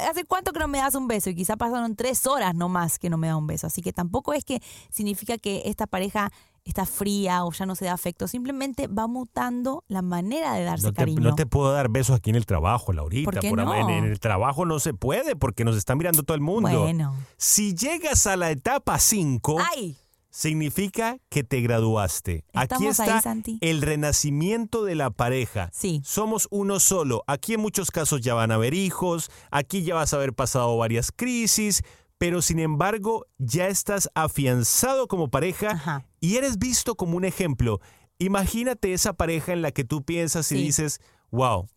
¿Hace 0.08 0.24
cuánto 0.24 0.52
que 0.52 0.60
no 0.60 0.68
me 0.68 0.78
das 0.78 0.94
un 0.94 1.08
beso? 1.08 1.28
Y 1.30 1.34
quizá 1.34 1.56
pasaron 1.56 1.96
tres 1.96 2.26
horas 2.26 2.54
no 2.54 2.68
más 2.68 2.98
que 2.98 3.10
no 3.10 3.18
me 3.18 3.26
da 3.26 3.36
un 3.36 3.46
beso. 3.46 3.66
Así 3.66 3.82
que 3.82 3.92
tampoco 3.92 4.32
es 4.32 4.44
que 4.44 4.62
significa 4.90 5.38
que 5.38 5.62
esta 5.66 5.86
pareja 5.88 6.30
está 6.64 6.86
fría 6.86 7.44
o 7.44 7.52
ya 7.52 7.66
no 7.66 7.74
se 7.74 7.84
da 7.84 7.92
afecto. 7.92 8.28
Simplemente 8.28 8.86
va 8.86 9.06
mutando 9.08 9.84
la 9.88 10.02
manera 10.02 10.54
de 10.54 10.64
darse 10.64 10.86
No 10.86 10.92
te, 10.92 10.96
cariño. 10.98 11.20
no 11.20 11.34
te 11.34 11.46
puedo 11.46 11.72
dar 11.72 11.88
besos 11.90 12.16
aquí 12.16 12.30
en 12.30 12.36
el 12.36 12.46
trabajo, 12.46 12.92
Laurita. 12.92 13.30
¿Por 13.30 13.40
qué 13.40 13.50
no? 13.52 13.74
en, 13.74 13.90
en 13.90 14.04
el 14.04 14.20
trabajo 14.20 14.64
no 14.64 14.78
se 14.78 14.94
puede 14.94 15.36
porque 15.36 15.64
nos 15.64 15.76
está 15.76 15.94
mirando 15.96 16.22
todo 16.22 16.36
el 16.36 16.40
mundo. 16.40 16.82
Bueno. 16.84 17.14
Si 17.36 17.74
llegas 17.74 18.26
a 18.26 18.36
la 18.36 18.50
etapa 18.52 18.98
5, 18.98 19.56
¡Ay! 19.74 19.98
Significa 20.34 21.18
que 21.28 21.44
te 21.44 21.60
graduaste. 21.60 22.44
Aquí 22.54 22.74
ahí, 22.84 22.86
está 22.88 23.20
Santi. 23.22 23.58
el 23.60 23.82
renacimiento 23.82 24.84
de 24.84 24.96
la 24.96 25.10
pareja. 25.10 25.70
Sí. 25.72 26.00
Somos 26.04 26.48
uno 26.50 26.80
solo. 26.80 27.22
Aquí 27.28 27.54
en 27.54 27.60
muchos 27.60 27.92
casos 27.92 28.20
ya 28.20 28.34
van 28.34 28.50
a 28.50 28.56
haber 28.56 28.74
hijos, 28.74 29.30
aquí 29.52 29.84
ya 29.84 29.94
vas 29.94 30.12
a 30.12 30.16
haber 30.16 30.32
pasado 30.34 30.76
varias 30.76 31.12
crisis, 31.12 31.82
pero 32.18 32.42
sin 32.42 32.58
embargo 32.58 33.26
ya 33.38 33.68
estás 33.68 34.10
afianzado 34.16 35.06
como 35.06 35.30
pareja 35.30 35.70
Ajá. 35.70 36.04
y 36.20 36.36
eres 36.36 36.58
visto 36.58 36.96
como 36.96 37.16
un 37.16 37.24
ejemplo. 37.24 37.80
Imagínate 38.18 38.92
esa 38.92 39.12
pareja 39.12 39.52
en 39.52 39.62
la 39.62 39.70
que 39.70 39.84
tú 39.84 40.02
piensas 40.02 40.50
y 40.50 40.56
Sí. 40.56 40.62
dices, 40.64 41.00
wow, 41.30 41.68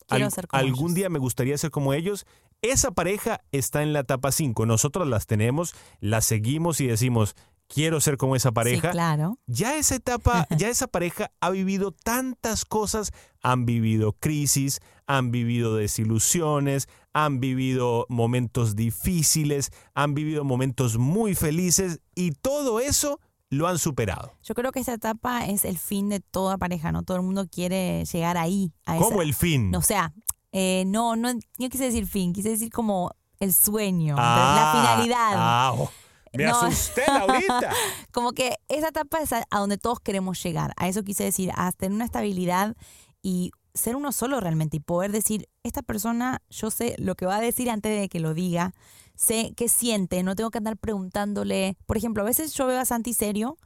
algún 0.52 0.78
ellos". 0.92 0.94
día 0.96 1.10
me 1.10 1.20
gustaría 1.20 1.56
ser 1.60 1.70
como 1.70 1.94
ellos. 1.94 2.26
Esa 2.64 2.90
pareja 2.90 3.42
está 3.52 3.84
en 3.84 3.94
la 3.94 4.00
etapa 4.00 4.32
5. 4.32 4.66
Nosotros 4.66 5.08
las 5.08 5.28
tenemos, 5.28 5.76
las 6.00 6.26
seguimos 6.26 6.82
y 6.82 6.88
decimos, 6.88 7.36
quiero 7.68 8.00
ser 8.02 8.18
como 8.18 8.36
esa 8.36 8.52
pareja. 8.52 8.88
Sí, 8.90 8.92
claro. 8.94 9.38
Ya 9.48 9.78
esa 9.78 9.96
etapa, 9.96 10.48
ya 10.58 10.70
esa 10.70 10.88
pareja 10.88 11.32
ha 11.42 11.50
vivido 11.50 11.92
tantas 11.92 12.66
cosas, 12.66 13.12
han 13.42 13.66
vivido 13.66 14.14
crisis, 14.14 14.80
han 15.06 15.32
vivido 15.32 15.76
desilusiones, 15.76 16.88
han 17.14 17.40
vivido 17.40 18.06
momentos 18.10 18.76
difíciles, 18.76 19.72
han 19.94 20.14
vivido 20.14 20.44
momentos 20.44 20.98
muy 20.98 21.36
felices 21.36 22.00
y 22.16 22.32
todo 22.32 22.80
eso 22.80 23.20
lo 23.50 23.68
han 23.68 23.80
superado. 23.80 24.34
Yo 24.44 24.54
creo 24.56 24.72
que 24.74 24.80
esta 24.82 24.94
etapa 24.94 25.46
es 25.46 25.64
el 25.64 25.78
fin 25.78 26.10
de 26.10 26.20
toda 26.20 26.58
pareja, 26.58 26.92
¿no? 26.92 27.04
Todo 27.04 27.18
el 27.18 27.24
mundo 27.24 27.48
quiere 27.50 28.04
llegar 28.06 28.38
ahí. 28.38 28.74
A 28.86 28.98
Como 28.98 29.22
esa- 29.22 29.24
el 29.24 29.34
fin. 29.34 29.74
O 29.76 29.82
sea, 29.82 30.14
eh, 30.52 30.84
no, 30.88 31.16
no, 31.16 31.34
no 31.34 31.70
quise 31.70 31.86
decir 31.86 32.06
fin, 32.08 32.34
quise 32.34 32.50
decir 32.50 32.70
como 32.70 33.12
el 33.40 33.54
sueño, 33.54 34.16
Ah, 34.18 34.74
la 34.76 34.82
finalidad. 34.98 35.34
ah, 35.36 35.74
oh, 35.78 35.90
me 36.34 36.46
No. 36.46 36.56
asusté, 36.60 37.04
Laurita. 37.08 37.72
Como 38.12 38.32
que 38.34 38.56
esa 38.68 38.90
etapa 38.90 39.20
es 39.20 39.34
a, 39.34 39.46
a 39.50 39.60
donde 39.60 39.78
todos 39.78 40.00
queremos 40.00 40.42
llegar. 40.44 40.74
A 40.78 40.88
eso 40.88 41.04
quise 41.04 41.24
decir, 41.24 41.52
a 41.56 41.72
tener 41.72 41.96
una 41.96 42.06
estabilidad 42.06 42.76
y 43.22 43.52
ser 43.74 43.96
uno 43.96 44.12
solo 44.12 44.40
realmente 44.40 44.78
y 44.78 44.80
poder 44.80 45.12
decir, 45.12 45.48
esta 45.64 45.82
persona, 45.84 46.42
yo 46.50 46.72
sé 46.72 46.96
lo 46.98 47.16
que 47.16 47.26
va 47.26 47.38
a 47.38 47.42
decir 47.42 47.70
antes 47.70 48.00
de 48.00 48.10
que 48.10 48.20
lo 48.20 48.34
diga, 48.34 48.74
sé 49.16 49.54
qué 49.56 49.70
siente, 49.70 50.24
no 50.24 50.36
tengo 50.36 50.50
que 50.50 50.58
andar 50.58 50.78
preguntándole. 50.78 51.78
Por 51.86 51.98
ejemplo, 51.98 52.24
a 52.24 52.26
veces 52.26 52.54
yo 52.54 52.66
veo 52.66 52.80
a 52.80 52.86
Santi 52.86 53.14
serio 53.14 53.58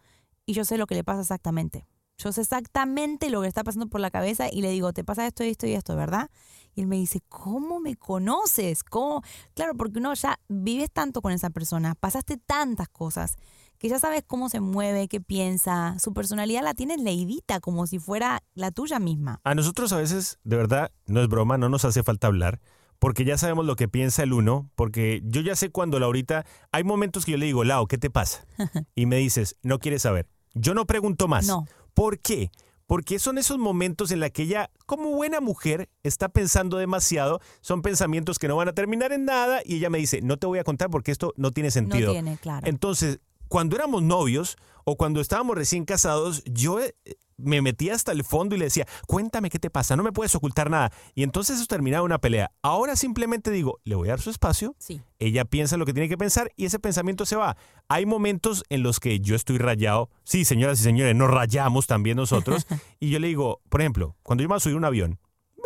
y 0.46 0.54
yo 0.54 0.66
sé 0.66 0.78
lo 0.78 0.88
que 0.88 0.96
le 0.96 1.04
pasa 1.04 1.22
exactamente. 1.22 1.86
Yo 2.24 2.32
sé 2.32 2.42
exactamente 2.42 3.30
lo 3.30 3.42
que 3.42 3.48
está 3.48 3.64
pasando 3.64 3.88
por 3.88 4.00
la 4.00 4.12
cabeza 4.12 4.48
y 4.52 4.62
le 4.62 4.70
digo, 4.70 4.94
te 4.94 5.04
pasa 5.04 5.26
esto, 5.26 5.44
esto 5.44 5.66
y 5.66 5.74
esto, 5.74 5.96
¿verdad? 5.96 6.30
Y 6.76 6.82
él 6.82 6.88
me 6.88 6.98
dice, 6.98 7.22
¿cómo 7.28 7.80
me 7.80 7.96
conoces? 7.96 8.84
¿Cómo? 8.84 9.24
Claro, 9.56 9.74
porque 9.76 10.00
uno 10.00 10.14
ya 10.14 10.40
vives 10.48 10.92
tanto 10.92 11.22
con 11.22 11.34
esa 11.34 11.50
persona, 11.50 11.96
pasaste 11.96 12.38
tantas 12.38 12.90
cosas, 12.90 13.38
que 13.78 13.90
ya 13.90 14.00
sabes 14.00 14.24
cómo 14.26 14.50
se 14.50 14.60
mueve, 14.60 15.08
qué 15.08 15.20
piensa, 15.20 15.98
su 15.98 16.14
personalidad 16.14 16.62
la 16.64 16.76
tienes 16.76 17.02
leidita, 17.02 17.60
como 17.60 17.88
si 17.88 17.98
fuera 17.98 18.44
la 18.54 18.70
tuya 18.70 19.00
misma. 19.00 19.42
A 19.44 19.56
nosotros 19.56 19.92
a 19.92 19.98
veces, 19.98 20.38
de 20.44 20.58
verdad, 20.58 20.92
no 21.08 21.22
es 21.22 21.28
broma, 21.28 21.58
no 21.58 21.68
nos 21.68 21.84
hace 21.86 22.04
falta 22.04 22.28
hablar, 22.28 22.62
porque 23.00 23.26
ya 23.26 23.40
sabemos 23.40 23.66
lo 23.66 23.76
que 23.76 23.88
piensa 23.88 24.22
el 24.22 24.34
uno, 24.34 24.70
porque 24.76 25.24
yo 25.26 25.42
ya 25.42 25.56
sé 25.56 25.72
cuando 25.72 26.00
Laurita, 26.00 26.46
hay 26.72 26.84
momentos 26.84 27.26
que 27.26 27.32
yo 27.32 27.40
le 27.40 27.48
digo, 27.48 27.64
Lau, 27.64 27.88
¿qué 27.88 27.98
te 27.98 28.12
pasa? 28.12 28.46
Y 28.96 29.08
me 29.08 29.16
dices, 29.16 29.56
no 29.64 29.80
quieres 29.80 30.04
saber. 30.04 30.28
Yo 30.54 30.74
no 30.74 30.86
pregunto 30.86 31.28
más. 31.28 31.48
No. 31.48 31.66
¿Por 31.94 32.20
qué? 32.20 32.52
Porque 32.88 33.20
son 33.20 33.38
esos 33.38 33.58
momentos 33.58 34.12
en 34.12 34.20
la 34.20 34.30
que 34.30 34.44
ella, 34.44 34.70
como 34.86 35.12
buena 35.12 35.40
mujer, 35.40 35.88
está 36.04 36.28
pensando 36.28 36.78
demasiado. 36.78 37.40
Son 37.62 37.82
pensamientos 37.82 38.38
que 38.38 38.50
no 38.50 38.58
van 38.58 38.68
a 38.68 38.74
terminar 38.74 39.14
en 39.14 39.24
nada. 39.24 39.62
Y 39.64 39.78
ella 39.78 39.90
me 39.90 39.98
dice, 39.98 40.22
no 40.22 40.36
te 40.36 40.46
voy 40.46 40.60
a 40.60 40.66
contar 40.66 40.90
porque 40.90 41.12
esto 41.12 41.34
no 41.38 41.52
tiene 41.52 41.72
sentido. 41.72 42.08
No 42.08 42.14
tiene, 42.14 42.38
claro. 42.38 42.68
Entonces, 42.68 43.20
cuando 43.52 43.76
éramos 43.76 44.02
novios 44.02 44.56
o 44.86 44.96
cuando 44.96 45.20
estábamos 45.20 45.58
recién 45.58 45.84
casados, 45.84 46.42
yo 46.46 46.80
eh, 46.80 46.96
me 47.36 47.62
metía 47.62 47.94
hasta 47.96 48.14
el 48.14 48.24
fondo 48.24 48.56
y 48.56 48.58
le 48.60 48.64
decía, 48.66 48.88
cuéntame 49.08 49.50
qué 49.50 49.60
te 49.60 49.70
pasa, 49.70 49.98
no 49.98 50.04
me 50.04 50.14
puedes 50.14 50.34
ocultar 50.36 50.70
nada. 50.70 50.90
Y 51.16 51.24
entonces 51.24 51.58
eso 51.58 51.66
terminaba 51.66 52.06
una 52.06 52.18
pelea. 52.22 52.54
Ahora 52.62 52.96
simplemente 52.96 53.52
digo, 53.52 53.82
le 53.84 53.96
voy 53.96 54.08
a 54.08 54.12
dar 54.12 54.22
su 54.22 54.30
espacio, 54.30 54.74
Sí. 54.80 55.02
ella 55.20 55.44
piensa 55.44 55.76
lo 55.76 55.86
que 55.86 55.92
tiene 55.92 56.08
que 56.08 56.18
pensar 56.18 56.54
y 56.56 56.64
ese 56.64 56.80
pensamiento 56.80 57.26
se 57.26 57.36
va. 57.36 57.58
Hay 57.90 58.06
momentos 58.06 58.64
en 58.70 58.84
los 58.84 59.02
que 59.02 59.20
yo 59.20 59.36
estoy 59.36 59.58
rayado. 59.58 60.10
Sí, 60.24 60.46
señoras 60.46 60.80
y 60.80 60.84
señores, 60.84 61.14
nos 61.14 61.30
rayamos 61.30 61.88
también 61.88 62.16
nosotros. 62.16 62.66
y 63.02 63.10
yo 63.10 63.20
le 63.20 63.28
digo, 63.28 63.60
por 63.68 63.82
ejemplo, 63.82 64.16
cuando 64.24 64.44
yo 64.44 64.48
me 64.48 64.54
voy 64.54 64.58
a 64.58 64.62
subir 64.62 64.78
un 64.78 64.86
avión, 64.86 65.20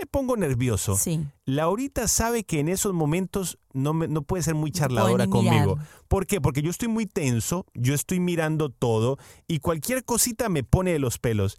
me 0.05 0.09
pongo 0.11 0.37
nervioso. 0.37 0.95
Sí. 0.95 1.25
Laurita 1.45 2.07
sabe 2.07 2.43
que 2.43 2.59
en 2.59 2.69
esos 2.69 2.93
momentos 2.93 3.57
no, 3.73 3.93
me- 3.93 4.07
no 4.07 4.21
puede 4.21 4.43
ser 4.43 4.53
muy 4.55 4.71
charladora 4.71 5.25
conmigo. 5.27 5.75
mirar. 5.77 5.87
¿Por 6.07 6.25
qué? 6.27 6.39
Porque 6.39 6.61
yo 6.61 6.69
estoy 6.69 6.87
muy 6.87 7.05
tenso, 7.05 7.65
yo 7.73 7.93
estoy 7.93 8.19
mirando 8.19 8.69
todo 8.69 9.17
y 9.47 9.59
cualquier 9.59 10.05
cosita 10.05 10.49
me 10.49 10.63
pone 10.63 10.91
de 10.93 10.99
los 10.99 11.17
pelos. 11.17 11.57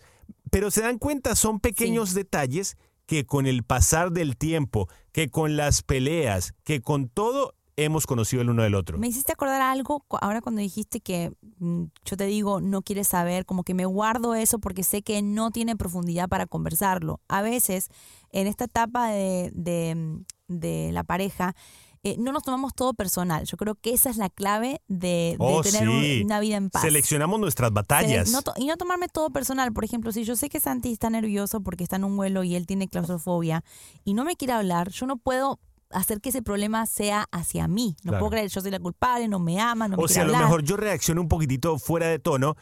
Pero 0.50 0.70
se 0.70 0.80
dan 0.82 0.98
cuenta, 0.98 1.34
son 1.36 1.60
pequeños 1.60 2.14
detalles 2.14 2.76
que 3.06 3.24
con 3.26 3.46
el 3.46 3.62
pasar 3.62 4.10
del 4.12 4.36
tiempo, 4.36 4.88
que 5.12 5.28
con 5.28 5.56
las 5.56 5.82
peleas, 5.82 6.54
que 6.64 6.80
con 6.80 7.08
todo 7.08 7.54
hemos 7.76 8.06
conocido 8.06 8.42
el 8.42 8.50
uno 8.50 8.62
del 8.62 8.74
otro. 8.74 8.98
Me 8.98 9.08
hiciste 9.08 9.32
acordar 9.32 9.60
algo 9.60 10.04
ahora 10.20 10.40
cuando 10.40 10.60
dijiste 10.60 11.00
que 11.00 11.32
mm, 11.58 11.84
yo 12.04 12.16
te 12.16 12.24
digo 12.26 12.60
no 12.60 12.82
quieres 12.82 13.08
saber, 13.08 13.44
como 13.44 13.62
que 13.62 13.74
me 13.74 13.84
guardo 13.86 14.34
eso 14.34 14.58
porque 14.58 14.82
sé 14.82 15.02
que 15.02 15.20
no 15.22 15.50
tiene 15.50 15.76
profundidad 15.76 16.28
para 16.28 16.46
conversarlo. 16.46 17.20
A 17.28 17.42
veces 17.42 17.88
en 18.30 18.46
esta 18.46 18.64
etapa 18.64 19.08
de, 19.10 19.50
de, 19.54 19.94
mm, 19.94 20.24
de 20.48 20.90
la 20.92 21.04
pareja 21.04 21.54
eh, 22.02 22.14
no 22.20 22.30
nos 22.30 22.44
tomamos 22.44 22.72
todo 22.72 22.94
personal. 22.94 23.44
Yo 23.46 23.56
creo 23.56 23.74
que 23.74 23.92
esa 23.92 24.10
es 24.10 24.16
la 24.16 24.30
clave 24.30 24.80
de, 24.86 25.08
de 25.08 25.36
Oh, 25.40 25.60
tener 25.60 25.88
sí. 25.88 26.22
una 26.24 26.38
vida 26.38 26.54
en 26.56 26.70
paz. 26.70 26.82
Seleccionamos 26.82 27.40
nuestras 27.40 27.72
batallas. 27.72 28.30
No 28.30 28.42
y 28.56 28.66
no 28.66 28.76
tomarme 28.76 29.08
todo 29.08 29.30
personal. 29.30 29.72
Por 29.72 29.84
ejemplo, 29.84 30.12
si 30.12 30.22
yo 30.22 30.36
sé 30.36 30.48
que 30.48 30.60
Santi 30.60 30.92
está 30.92 31.10
nervioso 31.10 31.62
porque 31.62 31.82
está 31.82 31.96
en 31.96 32.04
un 32.04 32.16
vuelo 32.16 32.44
y 32.44 32.54
él 32.54 32.64
tiene 32.64 32.86
claustrofobia 32.86 33.64
y 34.04 34.14
no 34.14 34.22
me 34.22 34.36
quiere 34.36 34.52
hablar, 34.52 34.90
yo 34.90 35.06
no 35.06 35.16
puedo 35.16 35.58
hacer 35.90 36.20
que 36.20 36.30
ese 36.30 36.42
problema 36.42 36.86
sea 36.86 37.26
hacia 37.32 37.68
mí. 37.68 37.96
No 38.02 38.10
Claro. 38.10 38.18
puedo 38.24 38.30
creer, 38.30 38.50
yo 38.50 38.60
soy 38.60 38.70
la 38.70 38.80
culpable, 38.80 39.28
no 39.28 39.38
me 39.38 39.60
ama, 39.60 39.88
no 39.88 39.96
me 39.96 40.04
o 40.04 40.08
sea, 40.08 40.22
a 40.22 40.26
lo 40.26 40.36
mejor 40.36 40.62
yo 40.62 40.76
reacciono 40.76 41.20
un 41.20 41.28
poquitito 41.28 41.78
fuera 41.78 42.06
de 42.08 42.18
tono. 42.18 42.56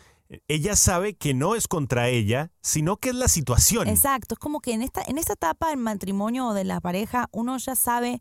Ella 0.49 0.75
sabe 0.75 1.15
que 1.15 1.35
no 1.35 1.55
es 1.55 1.69
contra 1.69 2.09
ella, 2.09 2.51
sino 2.63 2.97
que 2.97 3.11
es 3.11 3.15
la 3.15 3.29
situación. 3.29 3.87
Exacto, 3.89 4.35
es 4.35 4.39
como 4.39 4.61
que 4.61 4.73
en 4.73 4.83
esta, 4.83 5.03
en 5.07 5.19
esta 5.19 5.35
etapa 5.35 5.69
del 5.69 5.77
matrimonio 5.79 6.49
o 6.49 6.55
de 6.55 6.65
la 6.65 6.81
pareja, 6.81 7.29
uno 7.31 7.57
ya 7.59 7.77
sabe 7.77 8.21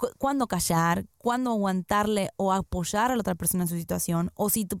cu- 0.00 0.10
cuándo 0.18 0.46
callar, 0.48 1.04
cuándo 1.18 1.50
aguantarle 1.50 2.30
o 2.36 2.52
apoyar 2.52 3.10
a 3.10 3.14
la 3.16 3.20
otra 3.20 3.34
persona 3.34 3.64
en 3.64 3.68
su 3.68 3.76
situación, 3.76 4.32
o 4.34 4.48
si 4.48 4.64
tu, 4.64 4.80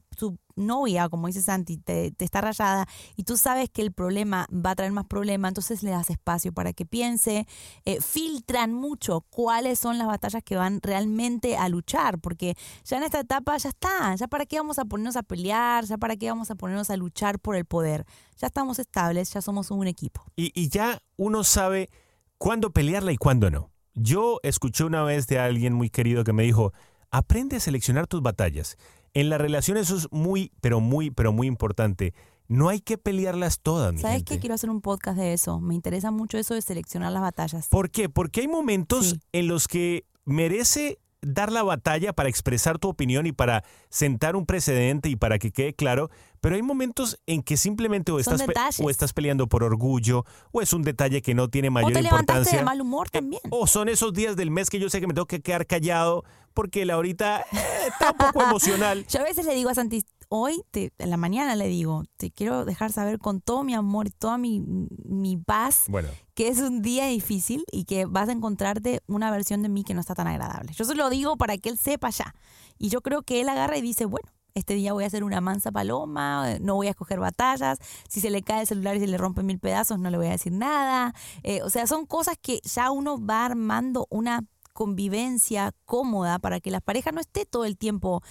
novia, 0.56 1.08
como 1.08 1.26
dice 1.26 1.40
Santi, 1.40 1.78
te, 1.78 2.10
te 2.10 2.24
está 2.24 2.42
rayada 2.42 2.86
y 3.16 3.22
tú 3.24 3.38
sabes 3.38 3.70
que 3.70 3.80
el 3.80 3.92
problema 3.92 4.46
va 4.52 4.72
a 4.72 4.74
traer 4.74 4.92
más 4.92 5.06
problema, 5.06 5.48
entonces 5.48 5.82
le 5.82 5.90
das 5.90 6.10
espacio 6.10 6.52
para 6.52 6.74
que 6.74 6.84
piense, 6.84 7.46
eh, 7.86 8.00
filtran 8.02 8.74
mucho 8.74 9.22
cuáles 9.30 9.78
son 9.78 9.96
las 9.96 10.06
batallas 10.06 10.42
que 10.44 10.56
van 10.56 10.80
realmente 10.82 11.56
a 11.56 11.68
luchar, 11.70 12.18
porque 12.18 12.56
ya 12.84 12.98
en 12.98 13.04
esta 13.04 13.20
etapa 13.20 13.56
ya 13.56 13.70
está, 13.70 14.14
ya 14.16 14.28
para 14.28 14.44
qué 14.44 14.58
vamos 14.58 14.78
a 14.78 14.84
ponernos 14.84 15.16
a 15.16 15.22
pelear, 15.22 15.84
ya 15.86 15.96
para 15.96 16.16
qué 16.16 16.28
vamos 16.28 16.50
a 16.50 16.54
ponernos 16.56 16.90
a 16.90 16.96
luchar 16.96 17.38
por 17.38 17.56
el 17.56 17.64
poder, 17.64 18.04
ya 18.36 18.48
estamos 18.48 18.78
estables, 18.78 19.32
ya 19.32 19.40
somos 19.40 19.70
un 19.70 19.86
equipo. 19.86 20.22
Y, 20.36 20.52
y 20.54 20.68
ya 20.68 21.00
uno 21.16 21.42
sabe 21.42 21.88
cuándo 22.36 22.70
pelearla 22.70 23.12
y 23.12 23.16
cuándo 23.16 23.50
no. 23.50 23.70
Yo 23.94 24.38
escuché 24.42 24.84
una 24.84 25.02
vez 25.02 25.26
de 25.26 25.38
alguien 25.38 25.72
muy 25.74 25.90
querido 25.90 26.24
que 26.24 26.32
me 26.32 26.42
dijo, 26.44 26.72
aprende 27.10 27.56
a 27.56 27.60
seleccionar 27.60 28.06
tus 28.06 28.22
batallas. 28.22 28.76
En 29.14 29.28
la 29.28 29.38
relación 29.38 29.76
eso 29.76 29.96
es 29.96 30.06
muy, 30.12 30.52
pero 30.60 30.80
muy, 30.80 31.10
pero 31.10 31.32
muy 31.32 31.46
importante. 31.46 32.14
No 32.46 32.68
hay 32.68 32.80
que 32.80 32.98
pelearlas 32.98 33.60
todas. 33.60 33.92
mi 33.92 34.00
¿Sabes 34.00 34.24
qué? 34.24 34.38
Quiero 34.38 34.54
hacer 34.54 34.70
un 34.70 34.80
podcast 34.80 35.16
de 35.18 35.32
eso. 35.32 35.60
Me 35.60 35.74
interesa 35.74 36.10
mucho 36.10 36.38
eso 36.38 36.54
de 36.54 36.62
seleccionar 36.62 37.12
las 37.12 37.22
batallas. 37.22 37.68
¿Por 37.68 37.90
qué? 37.90 38.08
Porque 38.08 38.40
hay 38.40 38.48
momentos 38.48 39.10
Sí. 39.10 39.20
en 39.32 39.46
los 39.48 39.68
que 39.68 40.04
merece 40.24 40.98
dar 41.22 41.52
la 41.52 41.62
batalla 41.62 42.12
para 42.12 42.28
expresar 42.28 42.78
tu 42.78 42.88
opinión 42.88 43.26
y 43.26 43.32
para 43.32 43.64
sentar 43.88 44.36
un 44.36 44.46
precedente 44.46 45.08
y 45.08 45.16
para 45.16 45.38
que 45.38 45.50
quede 45.52 45.74
claro, 45.74 46.10
pero 46.40 46.54
hay 46.56 46.62
momentos 46.62 47.20
en 47.26 47.42
que 47.42 47.56
simplemente 47.56 48.10
o 48.12 48.18
estás, 48.18 48.42
o 48.80 48.90
estás 48.90 49.12
peleando 49.12 49.46
por 49.46 49.62
orgullo 49.62 50.24
o 50.52 50.62
es 50.62 50.72
un 50.72 50.82
detalle 50.82 51.20
que 51.22 51.34
no 51.34 51.48
tiene 51.48 51.68
O 51.68 51.72
mayor 51.72 51.92
levantaste 51.92 52.20
importancia. 52.20 52.58
de 52.58 52.64
mal 52.64 52.80
humor 52.80 53.10
también. 53.10 53.42
O 53.50 53.66
son 53.66 53.88
esos 53.88 54.12
días 54.14 54.36
del 54.36 54.50
mes 54.50 54.70
que 54.70 54.78
yo 54.78 54.88
sé 54.88 55.00
que 55.00 55.06
me 55.06 55.14
tengo 55.14 55.26
que 55.26 55.40
quedar 55.42 55.66
callado 55.66 56.24
porque 56.54 56.84
la 56.84 56.94
ahorita 56.94 57.44
está 57.86 58.12
un 58.12 58.16
poco 58.16 58.42
emocional. 58.48 59.06
Yo 59.08 59.20
a 59.20 59.24
veces 59.24 59.44
le 59.44 59.54
digo 59.54 59.70
a 59.70 59.74
Santi, 59.74 60.04
hoy, 60.32 60.62
te- 60.70 60.92
en 60.98 61.10
la 61.10 61.16
mañana 61.16 61.56
le 61.56 61.66
digo, 61.66 62.04
te 62.16 62.30
quiero 62.30 62.64
dejar 62.64 62.92
saber 62.92 63.18
con 63.18 63.40
todo 63.40 63.64
mi 63.64 63.74
amor 63.74 64.06
y 64.06 64.10
toda 64.10 64.38
mi, 64.38 64.60
mi 65.04 65.36
paz 65.36 65.84
Bueno, 65.88 66.08
que 66.34 66.48
es 66.48 66.58
un 66.60 66.82
día 66.82 67.06
difícil 67.06 67.64
y 67.70 67.84
que 67.84 68.06
vas 68.06 68.28
a 68.28 68.32
encontrarte 68.32 69.00
una 69.08 69.30
versión 69.30 69.62
de 69.62 69.68
mí 69.68 69.82
que 69.84 69.92
no 69.92 70.00
está 70.00 70.14
tan 70.14 70.28
agradable. 70.28 70.72
Yo 70.72 70.84
se 70.84 70.94
lo 70.94 71.10
digo 71.10 71.36
para 71.36 71.58
que 71.58 71.68
él 71.68 71.76
sepa 71.78 72.10
ya. 72.10 72.34
Y 72.78 72.88
yo 72.90 73.00
creo 73.02 73.22
que 73.22 73.40
él 73.40 73.48
agarra 73.48 73.76
y 73.76 73.82
dice, 73.82 74.04
bueno, 74.04 74.28
este 74.54 74.74
día 74.74 74.92
voy 74.92 75.04
a 75.04 75.08
hacer 75.08 75.24
una 75.24 75.40
mansa 75.40 75.70
paloma, 75.72 76.58
no 76.60 76.76
voy 76.76 76.86
a 76.86 76.90
escoger 76.90 77.18
batallas, 77.20 77.78
si 78.08 78.20
se 78.20 78.30
le 78.30 78.42
cae 78.42 78.62
el 78.62 78.66
celular 78.66 78.96
y 78.96 79.00
se 79.00 79.06
le 79.08 79.18
rompe 79.18 79.42
mil 79.42 79.58
pedazos 79.58 79.98
no 79.98 80.10
le 80.10 80.16
voy 80.16 80.28
a 80.28 80.30
decir 80.30 80.52
nada. 80.52 81.12
Eh, 81.42 81.60
o 81.62 81.70
sea, 81.70 81.86
son 81.86 82.06
cosas 82.06 82.36
que 82.40 82.60
ya 82.64 82.90
uno 82.90 83.24
va 83.24 83.44
armando 83.46 84.06
una 84.10 84.44
convivencia 84.72 85.72
cómoda 85.84 86.38
para 86.38 86.60
que 86.60 86.70
la 86.70 86.80
pareja 86.80 87.12
no 87.12 87.20
esté 87.20 87.44
todo 87.46 87.64
el 87.64 87.76
tiempo 87.76 88.22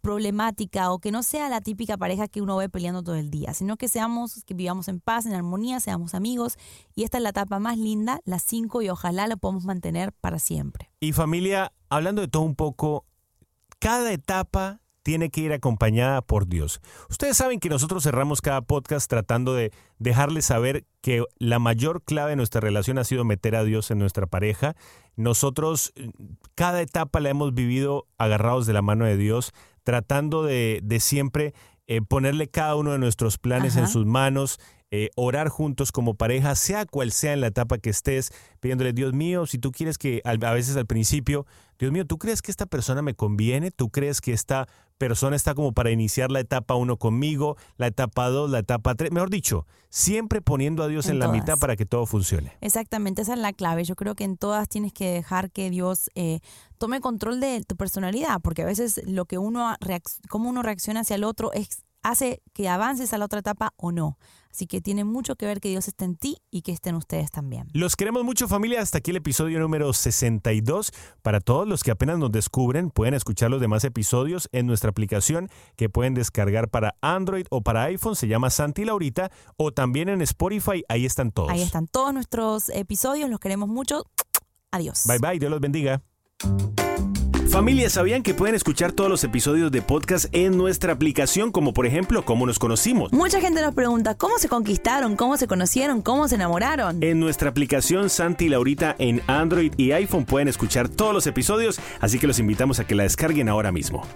problemática 0.00 0.92
o 0.92 0.98
que 0.98 1.10
no 1.10 1.22
sea 1.22 1.48
la 1.48 1.60
típica 1.60 1.96
pareja 1.96 2.28
que 2.28 2.42
uno 2.42 2.56
ve 2.56 2.68
peleando 2.68 3.02
todo 3.02 3.16
el 3.16 3.30
día, 3.30 3.54
sino 3.54 3.76
que 3.76 3.88
seamos, 3.88 4.44
que 4.44 4.54
vivamos 4.54 4.88
en 4.88 5.00
paz, 5.00 5.26
en 5.26 5.34
armonía, 5.34 5.80
seamos 5.80 6.14
amigos 6.14 6.58
y 6.94 7.04
esta 7.04 7.18
es 7.18 7.22
la 7.22 7.30
etapa 7.30 7.58
más 7.58 7.78
linda, 7.78 8.20
las 8.24 8.42
cinco 8.42 8.82
y 8.82 8.88
ojalá 8.88 9.26
la 9.26 9.36
podamos 9.36 9.64
mantener 9.64 10.12
para 10.12 10.38
siempre. 10.38 10.90
y 11.00 11.12
familia, 11.12 11.72
hablando 11.88 12.22
de 12.22 12.28
todo 12.28 12.42
un 12.42 12.54
poco, 12.54 13.04
cada 13.78 14.12
etapa 14.12 14.80
tiene 15.02 15.30
que 15.30 15.40
ir 15.40 15.52
acompañada 15.52 16.22
por 16.22 16.46
Dios. 16.46 16.80
Ustedes 17.08 17.36
saben 17.36 17.60
que 17.60 17.68
nosotros 17.68 18.02
cerramos 18.02 18.42
cada 18.42 18.60
podcast 18.60 19.08
tratando 19.08 19.54
de 19.54 19.72
dejarles 19.98 20.46
saber 20.46 20.84
que 21.00 21.24
la 21.38 21.58
mayor 21.58 22.02
clave 22.02 22.30
de 22.30 22.36
nuestra 22.36 22.60
relación 22.60 22.98
ha 22.98 23.04
sido 23.04 23.24
meter 23.24 23.56
a 23.56 23.64
Dios 23.64 23.90
en 23.90 23.98
nuestra 23.98 24.26
pareja. 24.26 24.76
Nosotros 25.16 25.92
eh, 25.96 26.10
cada 26.54 26.82
etapa 26.82 27.20
la 27.20 27.30
hemos 27.30 27.54
vivido 27.54 28.06
agarrados 28.18 28.66
de 28.66 28.72
la 28.72 28.82
mano 28.82 29.04
de 29.04 29.16
Dios, 29.16 29.52
tratando 29.82 30.42
de, 30.42 30.80
de 30.82 31.00
siempre 31.00 31.54
eh, 31.92 32.00
ponerle 32.02 32.46
cada 32.48 32.76
uno 32.76 32.92
de 32.92 32.98
nuestros 32.98 33.36
planes 33.36 33.74
en 33.74 33.88
sus 33.88 34.06
manos, 34.06 34.60
eh, 34.92 35.10
orar 35.16 35.48
juntos 35.48 35.90
como 35.90 36.14
pareja, 36.14 36.54
sea 36.54 36.86
cual 36.86 37.10
sea 37.10 37.32
en 37.32 37.40
la 37.40 37.48
etapa 37.48 37.78
que 37.78 37.90
estés, 37.90 38.32
pidiéndole, 38.60 38.92
Dios 38.92 39.12
mío, 39.12 39.44
si 39.46 39.58
tú 39.58 39.72
quieres 39.72 39.98
que 39.98 40.20
a 40.24 40.52
veces 40.52 40.76
al 40.76 40.86
principio, 40.86 41.46
Dios 41.80 41.90
mío, 41.90 42.06
¿tú 42.06 42.16
crees 42.16 42.42
que 42.42 42.52
esta 42.52 42.66
persona 42.66 43.02
me 43.02 43.14
conviene? 43.14 43.72
¿Tú 43.72 43.90
crees 43.90 44.20
que 44.20 44.32
esta 44.32 44.68
persona 45.00 45.34
está 45.34 45.54
como 45.54 45.72
para 45.72 45.90
iniciar 45.90 46.30
la 46.30 46.40
etapa 46.40 46.74
uno 46.74 46.98
conmigo, 46.98 47.56
la 47.78 47.86
etapa 47.86 48.28
dos, 48.28 48.50
la 48.50 48.58
etapa 48.58 48.94
tres? 48.94 49.10
Mejor 49.10 49.30
dicho, 49.30 49.66
siempre 49.88 50.42
poniendo 50.42 50.82
a 50.82 50.88
Dios 50.88 51.06
en, 51.06 51.12
En 51.12 51.18
la 51.20 51.26
todas. 51.26 51.40
mitad 51.40 51.58
para 51.58 51.74
que 51.74 51.86
todo 51.86 52.04
funcione. 52.04 52.52
Exactamente, 52.60 53.22
esa 53.22 53.32
es 53.32 53.38
la 53.40 53.54
clave. 53.54 53.84
Yo 53.84 53.96
creo 53.96 54.14
que 54.14 54.24
en 54.24 54.36
todas 54.36 54.68
tienes 54.68 54.92
que 54.92 55.10
dejar 55.10 55.50
que 55.50 55.70
Dios 55.70 56.10
eh, 56.14 56.40
tome 56.76 57.00
control 57.00 57.40
de 57.40 57.62
tu 57.66 57.76
personalidad, 57.76 58.40
porque 58.42 58.60
a 58.62 58.66
veces 58.66 59.00
lo 59.06 59.24
que 59.24 59.38
uno 59.38 59.74
cómo 60.28 60.50
uno 60.50 60.62
reacciona 60.62 61.00
hacia 61.00 61.16
el 61.16 61.24
otro 61.24 61.50
es 61.54 61.82
hace 62.02 62.42
que 62.52 62.68
avances 62.68 63.14
a 63.14 63.18
la 63.18 63.24
otra 63.24 63.40
etapa 63.40 63.72
o 63.78 63.92
no. 63.92 64.18
Así 64.50 64.66
que 64.66 64.80
tiene 64.80 65.04
mucho 65.04 65.36
que 65.36 65.46
ver 65.46 65.60
que 65.60 65.68
Dios 65.68 65.86
esté 65.88 66.04
en 66.04 66.16
ti 66.16 66.38
y 66.50 66.62
que 66.62 66.72
estén 66.72 66.94
ustedes 66.96 67.30
también. 67.30 67.68
Los 67.72 67.96
queremos 67.96 68.24
mucho 68.24 68.48
familia, 68.48 68.80
hasta 68.80 68.98
aquí 68.98 69.10
el 69.10 69.18
episodio 69.18 69.60
número 69.60 69.92
62. 69.92 70.92
Para 71.22 71.40
todos 71.40 71.68
los 71.68 71.82
que 71.82 71.90
apenas 71.90 72.18
nos 72.18 72.32
descubren, 72.32 72.90
pueden 72.90 73.14
escuchar 73.14 73.50
los 73.50 73.60
demás 73.60 73.84
episodios 73.84 74.48
en 74.52 74.66
nuestra 74.66 74.90
aplicación 74.90 75.48
que 75.76 75.88
pueden 75.88 76.14
descargar 76.14 76.68
para 76.68 76.96
Android 77.00 77.46
o 77.50 77.62
para 77.62 77.84
iPhone, 77.84 78.16
se 78.16 78.28
llama 78.28 78.50
Santi 78.50 78.84
Laurita, 78.84 79.30
o 79.56 79.72
también 79.72 80.08
en 80.08 80.20
Spotify, 80.22 80.84
ahí 80.88 81.06
están 81.06 81.30
todos. 81.30 81.50
Ahí 81.50 81.62
están 81.62 81.86
todos 81.86 82.12
nuestros 82.12 82.68
episodios, 82.70 83.30
los 83.30 83.38
queremos 83.40 83.68
mucho. 83.68 84.04
Adiós. 84.72 85.04
Bye 85.06 85.18
bye, 85.18 85.38
Dios 85.38 85.50
los 85.50 85.60
bendiga. 85.60 86.02
Familia, 87.50 87.90
¿sabían 87.90 88.22
que 88.22 88.32
pueden 88.32 88.54
escuchar 88.54 88.92
todos 88.92 89.10
los 89.10 89.24
episodios 89.24 89.72
de 89.72 89.82
podcast 89.82 90.26
en 90.32 90.56
nuestra 90.56 90.92
aplicación, 90.92 91.50
como 91.50 91.74
por 91.74 91.84
ejemplo, 91.84 92.24
cómo 92.24 92.46
nos 92.46 92.60
conocimos? 92.60 93.12
Mucha 93.12 93.40
gente 93.40 93.60
nos 93.60 93.74
pregunta, 93.74 94.16
¿cómo 94.16 94.38
se 94.38 94.48
conquistaron? 94.48 95.16
¿Cómo 95.16 95.36
se 95.36 95.48
conocieron? 95.48 96.00
¿Cómo 96.00 96.28
se 96.28 96.36
enamoraron? 96.36 97.02
En 97.02 97.18
nuestra 97.18 97.50
aplicación 97.50 98.08
Santi 98.08 98.44
y 98.44 98.48
Laurita 98.50 98.94
en 99.00 99.20
Android 99.26 99.74
y 99.76 99.90
iPhone 99.90 100.26
pueden 100.26 100.46
escuchar 100.46 100.88
todos 100.88 101.12
los 101.12 101.26
episodios, 101.26 101.80
así 102.00 102.20
que 102.20 102.28
los 102.28 102.38
invitamos 102.38 102.78
a 102.78 102.86
que 102.86 102.94
la 102.94 103.02
descarguen 103.02 103.48
ahora 103.48 103.72
mismo. 103.72 104.06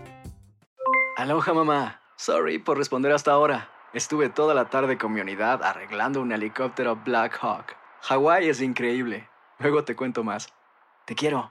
Aloha 1.16 1.54
mamá, 1.54 2.02
sorry 2.16 2.60
por 2.60 2.78
responder 2.78 3.10
hasta 3.10 3.32
ahora. 3.32 3.68
Estuve 3.94 4.28
toda 4.28 4.54
la 4.54 4.66
tarde 4.70 4.96
con 4.96 5.12
mi 5.12 5.20
unidad 5.20 5.60
arreglando 5.64 6.20
un 6.20 6.30
helicóptero 6.30 7.00
Black 7.04 7.36
Hawk. 7.42 7.74
Hawái 8.02 8.48
es 8.48 8.60
increíble. 8.60 9.28
Luego 9.58 9.82
te 9.82 9.96
cuento 9.96 10.22
más. 10.22 10.50
Te 11.04 11.16
quiero. 11.16 11.50